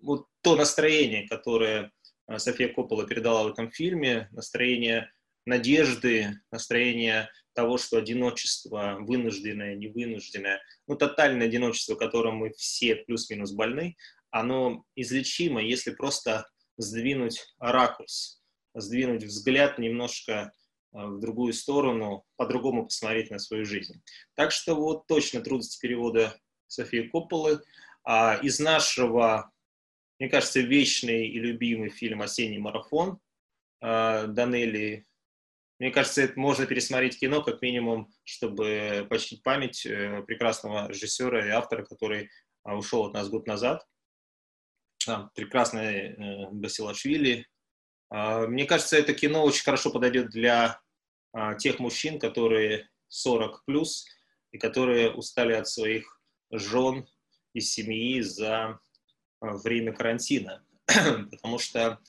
вот 0.01 0.27
то 0.41 0.55
настроение, 0.55 1.27
которое 1.27 1.91
э, 2.27 2.39
София 2.39 2.73
Коппола 2.73 3.05
передала 3.05 3.43
в 3.43 3.47
этом 3.49 3.69
фильме, 3.71 4.29
настроение 4.31 5.11
надежды, 5.45 6.39
настроение 6.51 7.29
того, 7.53 7.77
что 7.77 7.97
одиночество, 7.97 8.97
вынужденное, 8.99 9.75
невынужденное, 9.75 10.61
ну, 10.87 10.95
тотальное 10.95 11.47
одиночество, 11.47 11.95
которым 11.95 12.35
мы 12.37 12.51
все 12.51 12.95
плюс-минус 12.95 13.51
больны, 13.51 13.97
оно 14.29 14.85
излечимо, 14.95 15.61
если 15.61 15.91
просто 15.91 16.47
сдвинуть 16.77 17.45
ракурс, 17.59 18.41
сдвинуть 18.73 19.23
взгляд 19.23 19.77
немножко 19.77 20.51
э, 20.93 21.05
в 21.05 21.19
другую 21.19 21.53
сторону, 21.53 22.25
по-другому 22.37 22.85
посмотреть 22.85 23.29
на 23.29 23.39
свою 23.39 23.65
жизнь. 23.65 24.01
Так 24.35 24.51
что 24.51 24.75
вот 24.75 25.07
точно 25.07 25.41
трудности 25.41 25.79
перевода 25.81 26.37
Софии 26.71 27.07
Копполы. 27.07 27.61
А 28.03 28.35
из 28.41 28.59
нашего, 28.59 29.51
мне 30.19 30.29
кажется, 30.29 30.61
вечный 30.61 31.27
и 31.27 31.39
любимый 31.39 31.89
фильм 31.89 32.21
«Осенний 32.21 32.57
марафон» 32.57 33.19
э, 33.81 34.27
Данели 34.27 35.05
мне 35.81 35.89
кажется, 35.89 36.21
это 36.21 36.39
можно 36.39 36.67
пересмотреть 36.67 37.19
кино, 37.19 37.41
как 37.41 37.63
минимум, 37.63 38.13
чтобы 38.23 39.07
почтить 39.09 39.41
память 39.41 39.83
э, 39.83 40.21
прекрасного 40.27 40.87
режиссера 40.87 41.43
и 41.43 41.49
автора, 41.49 41.83
который 41.83 42.29
а, 42.63 42.77
ушел 42.77 43.05
от 43.05 43.15
нас 43.15 43.27
год 43.29 43.47
назад. 43.47 43.83
Прекрасный 45.33 46.11
э, 46.11 46.49
Басилашвили. 46.51 47.47
А, 48.11 48.45
мне 48.45 48.65
кажется, 48.65 48.95
это 48.95 49.15
кино 49.15 49.43
очень 49.43 49.63
хорошо 49.63 49.89
подойдет 49.89 50.29
для 50.29 50.79
а, 51.33 51.55
тех 51.55 51.79
мужчин, 51.79 52.19
которые 52.19 52.87
40 53.07 53.65
плюс 53.65 54.05
и 54.51 54.59
которые 54.59 55.09
устали 55.11 55.53
от 55.53 55.67
своих 55.67 56.21
жен 56.51 57.07
и 57.53 57.59
семьи 57.59 58.21
за 58.21 58.79
время 59.41 59.93
карантина. 59.93 60.63
Потому 60.85 61.57
что 61.57 61.99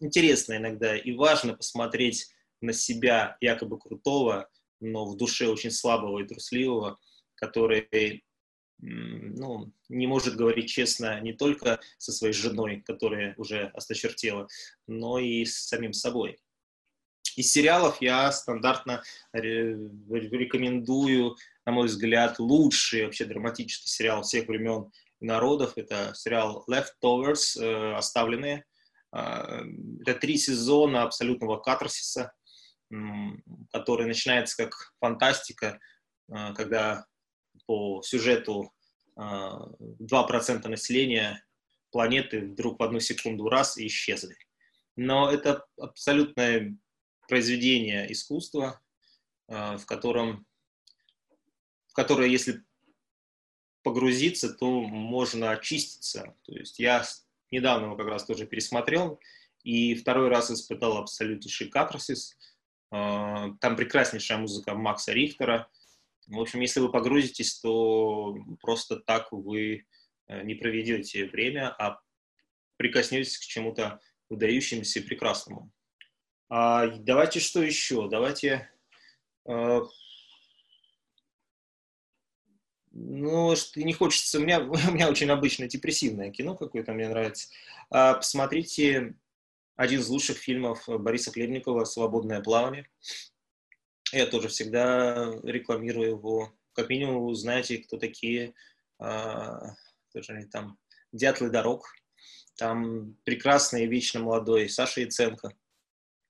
интересно 0.00 0.56
иногда 0.56 0.96
и 0.96 1.12
важно 1.12 1.54
посмотреть 1.54 2.31
на 2.62 2.72
себя 2.72 3.36
якобы 3.40 3.78
крутого, 3.78 4.48
но 4.80 5.04
в 5.04 5.16
душе 5.16 5.48
очень 5.48 5.70
слабого 5.70 6.20
и 6.20 6.26
трусливого, 6.26 6.98
который 7.34 8.24
ну, 8.82 9.72
не 9.88 10.06
может 10.06 10.36
говорить 10.36 10.68
честно 10.68 11.18
не 11.20 11.32
только 11.32 11.80
со 11.98 12.12
своей 12.12 12.34
женой, 12.34 12.82
которая 12.84 13.34
уже 13.36 13.70
осточертела, 13.74 14.48
но 14.86 15.18
и 15.18 15.44
с 15.44 15.68
самим 15.68 15.92
собой. 15.92 16.38
Из 17.36 17.50
сериалов 17.50 18.02
я 18.02 18.30
стандартно 18.32 19.02
рекомендую, 19.32 21.36
на 21.64 21.72
мой 21.72 21.86
взгляд, 21.86 22.38
лучший 22.38 23.04
вообще 23.04 23.24
драматический 23.24 23.88
сериал 23.88 24.22
всех 24.22 24.48
времен 24.48 24.90
и 25.20 25.24
народов. 25.24 25.74
Это 25.76 26.12
сериал 26.14 26.64
Leftovers, 26.68 27.58
э, 27.58 27.94
«Оставленные». 27.94 28.66
А, 29.12 29.62
это 30.00 30.14
три 30.14 30.36
сезона 30.36 31.04
абсолютного 31.04 31.58
катарсиса, 31.58 32.32
который 33.70 34.06
начинается 34.06 34.56
как 34.56 34.94
фантастика, 35.00 35.78
а, 36.30 36.52
когда 36.54 37.06
по 37.66 38.02
сюжету 38.02 38.72
2% 39.16 39.16
а, 39.16 40.68
населения 40.68 41.44
планеты 41.90 42.40
вдруг 42.40 42.78
в 42.78 42.82
одну 42.82 43.00
секунду 43.00 43.48
раз 43.48 43.78
и 43.78 43.86
исчезли. 43.86 44.36
Но 44.96 45.30
это 45.30 45.64
абсолютное 45.78 46.76
произведение 47.28 48.10
искусства, 48.12 48.80
а, 49.48 49.78
в 49.78 49.86
котором, 49.86 50.46
в 51.88 51.94
которое, 51.94 52.28
если 52.28 52.62
погрузиться, 53.82 54.52
то 54.52 54.82
можно 54.82 55.50
очиститься. 55.50 56.36
То 56.42 56.52
есть 56.52 56.78
я 56.78 57.04
недавно 57.50 57.86
его 57.86 57.96
как 57.96 58.06
раз 58.06 58.24
тоже 58.24 58.46
пересмотрел, 58.46 59.18
и 59.64 59.94
второй 59.94 60.28
раз 60.28 60.50
испытал 60.50 60.98
абсолютнейший 60.98 61.68
катарсис– 61.68 62.36
там 62.92 63.76
прекраснейшая 63.76 64.38
музыка 64.38 64.74
Макса 64.74 65.12
Рихтера. 65.12 65.68
В 66.26 66.38
общем, 66.38 66.60
если 66.60 66.80
вы 66.80 66.92
погрузитесь, 66.92 67.58
то 67.60 68.36
просто 68.60 68.96
так 68.96 69.32
вы 69.32 69.86
э, 70.28 70.42
не 70.42 70.54
проведете 70.54 71.24
время, 71.24 71.74
а 71.78 72.00
прикоснетесь 72.76 73.38
к 73.38 73.42
чему-то 73.42 73.98
выдающемуся 74.28 75.00
и 75.00 75.02
прекрасному. 75.02 75.72
А 76.50 76.86
давайте 76.86 77.40
что 77.40 77.62
еще? 77.62 78.10
Давайте... 78.10 78.70
Э, 79.48 79.80
ну, 82.90 83.56
что 83.56 83.82
не 83.82 83.94
хочется... 83.94 84.38
У 84.38 84.42
меня, 84.42 84.60
у 84.60 84.92
меня 84.92 85.08
очень 85.08 85.30
обычное 85.30 85.66
депрессивное 85.66 86.30
кино 86.30 86.56
какое-то 86.56 86.92
мне 86.92 87.08
нравится. 87.08 87.48
А, 87.88 88.14
посмотрите 88.14 89.14
один 89.76 90.00
из 90.00 90.08
лучших 90.08 90.36
фильмов 90.36 90.84
Бориса 90.86 91.30
Хлебникова 91.30 91.84
«Свободное 91.84 92.40
плавание». 92.40 92.88
Я 94.12 94.26
тоже 94.26 94.48
всегда 94.48 95.32
рекламирую 95.42 96.10
его. 96.10 96.52
Как 96.74 96.90
минимум, 96.90 97.24
вы 97.24 97.34
знаете, 97.34 97.78
кто 97.78 97.96
такие, 97.96 98.54
а, 98.98 99.74
кто 100.10 100.22
же 100.22 100.32
они 100.32 100.46
там, 100.46 100.78
«Дятлы 101.12 101.50
дорог». 101.50 101.86
Там 102.56 103.16
прекрасный 103.24 103.84
и 103.84 103.88
вечно 103.88 104.20
молодой 104.20 104.68
Саша 104.68 105.00
Яценко. 105.00 105.56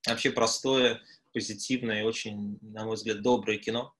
Вообще 0.07 0.31
простое, 0.31 1.01
позитивное 1.33 2.01
и 2.01 2.05
очень, 2.05 2.57
на 2.61 2.85
мой 2.85 2.95
взгляд, 2.95 3.21
доброе 3.21 3.57
кино. 3.57 3.93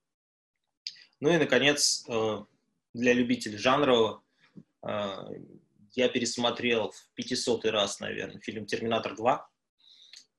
Ну 1.20 1.30
и, 1.30 1.38
наконец, 1.38 2.06
э, 2.08 2.46
для 2.94 3.14
любителей 3.14 3.58
жанрового 3.58 4.24
э, 4.84 4.89
я 5.96 6.10
пересмотрел 6.10 6.91
в 6.91 7.14
500 7.16 7.66
раз, 7.66 8.00
наверное, 8.00 8.41
фильм 8.41 8.66
«Терминатор 8.66 9.14
2». 9.14 9.39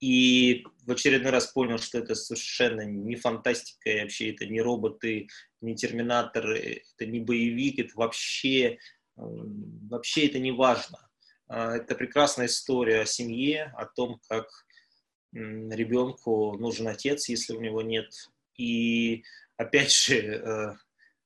И 0.00 0.64
в 0.86 0.92
очередной 0.92 1.30
раз 1.30 1.46
понял, 1.46 1.78
что 1.78 1.98
это 1.98 2.14
совершенно 2.14 2.82
не 2.82 3.16
фантастика, 3.16 3.90
и 3.90 4.00
вообще 4.02 4.32
это 4.32 4.46
не 4.46 4.60
роботы, 4.60 5.28
не 5.60 5.74
терминатор, 5.74 6.50
это 6.50 7.06
не 7.06 7.20
боевик, 7.20 7.78
это 7.78 7.92
вообще, 7.94 8.78
вообще 9.16 10.26
это 10.26 10.38
не 10.38 10.52
важно. 10.52 11.08
А, 11.48 11.76
это 11.76 11.94
прекрасная 11.94 12.46
история 12.46 13.00
о 13.00 13.06
семье, 13.06 13.72
о 13.76 13.86
том, 13.86 14.20
как 14.28 14.48
ребенку 15.32 16.56
нужен 16.58 16.86
отец, 16.88 17.28
если 17.28 17.54
у 17.54 17.60
него 17.60 17.82
нет. 17.82 18.12
И 18.56 19.24
опять 19.56 19.92
же, 19.92 20.16
э, 20.16 20.72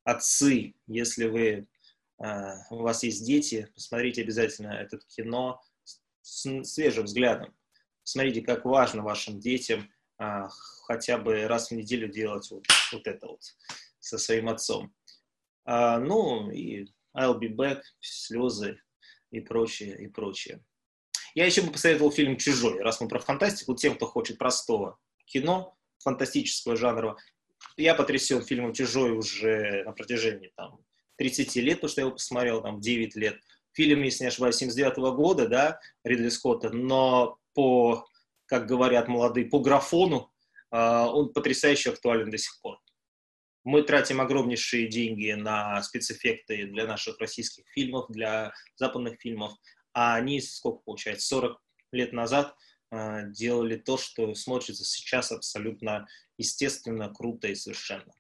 отцы, 0.05 0.75
если 0.87 1.27
вы, 1.27 1.67
у 2.19 2.77
вас 2.77 3.03
есть 3.05 3.25
дети, 3.25 3.69
посмотрите 3.75 4.23
обязательно 4.23 4.73
это 4.73 4.99
кино 5.09 5.61
с 6.23 6.65
свежим 6.65 7.05
взглядом. 7.05 7.55
Смотрите, 8.03 8.43
как 8.43 8.65
важно 8.65 9.03
вашим 9.03 9.39
детям 9.39 9.89
а, 10.19 10.49
хотя 10.87 11.17
бы 11.17 11.47
раз 11.47 11.71
в 11.71 11.75
неделю 11.75 12.09
делать 12.09 12.51
вот, 12.51 12.65
вот 12.93 13.07
это 13.07 13.27
вот 13.27 13.43
со 14.01 14.19
своим 14.19 14.49
отцом. 14.49 14.93
А, 15.65 15.99
ну 15.99 16.51
и 16.51 16.87
I'll 17.17 17.39
be 17.39 17.55
back, 17.55 17.83
слезы 18.01 18.81
и 19.31 19.41
прочее, 19.41 19.97
и 20.03 20.09
прочее. 20.09 20.65
Я 21.35 21.47
еще 21.47 21.63
бы 21.63 21.71
посоветовал 21.71 22.11
фильм 22.11 22.37
«Чужой», 22.37 22.81
раз 22.83 23.01
мы 23.01 23.09
про 23.09 23.21
фантастику, 23.21 23.75
тем, 23.75 23.95
кто 23.95 24.07
хочет 24.07 24.39
простого 24.39 24.99
кино, 25.27 25.77
фантастического 25.99 26.75
жанра. 26.75 27.17
Я 27.77 27.95
потрясен 27.95 28.43
фильмом 28.43 28.73
«Чужой» 28.73 29.13
уже 29.13 29.85
на 29.85 29.93
протяжении 29.93 30.51
там, 30.57 30.81
30 31.19 31.57
лет, 31.57 31.77
потому 31.77 31.91
что 31.91 32.01
я 32.01 32.07
его 32.07 32.15
посмотрел 32.15 32.63
там, 32.63 32.79
в 32.79 32.81
9 32.81 33.17
лет. 33.17 33.39
Фильм, 33.73 34.03
если 34.03 34.25
не 34.25 34.29
ошибаюсь, 34.29 34.57
79 34.57 34.99
-го 34.99 35.15
года, 35.15 35.47
да, 35.47 35.81
Ридли 36.05 36.31
Скотта, 36.31 36.71
но 36.71 37.39
по, 37.55 38.07
как 38.47 38.67
говорят 38.67 39.09
молодые, 39.09 39.47
по 39.47 39.61
графону 39.61 40.33
а, 40.71 41.09
он 41.09 41.33
потрясающе 41.33 41.91
актуален 41.91 42.31
до 42.31 42.39
сих 42.39 42.61
пор. 42.61 42.79
Мы 43.65 43.83
тратим 43.83 44.21
огромнейшие 44.21 44.89
деньги 44.89 45.33
на 45.33 45.83
спецэффекты 45.83 46.67
для 46.67 46.87
наших 46.87 47.19
российских 47.19 47.69
фильмов, 47.69 48.07
для 48.09 48.53
западных 48.77 49.21
фильмов, 49.21 49.53
а 49.93 50.15
они, 50.15 50.41
сколько 50.41 50.81
получается, 50.85 51.27
40 51.29 51.63
лет 51.93 52.13
назад 52.13 52.55
а, 52.91 53.23
делали 53.23 53.77
то, 53.77 53.99
что 53.99 54.35
смотрится 54.35 54.85
сейчас 54.85 55.33
абсолютно 55.33 56.07
естественно, 56.39 57.13
круто 57.13 57.49
и 57.49 57.55
совершенно. 57.55 58.13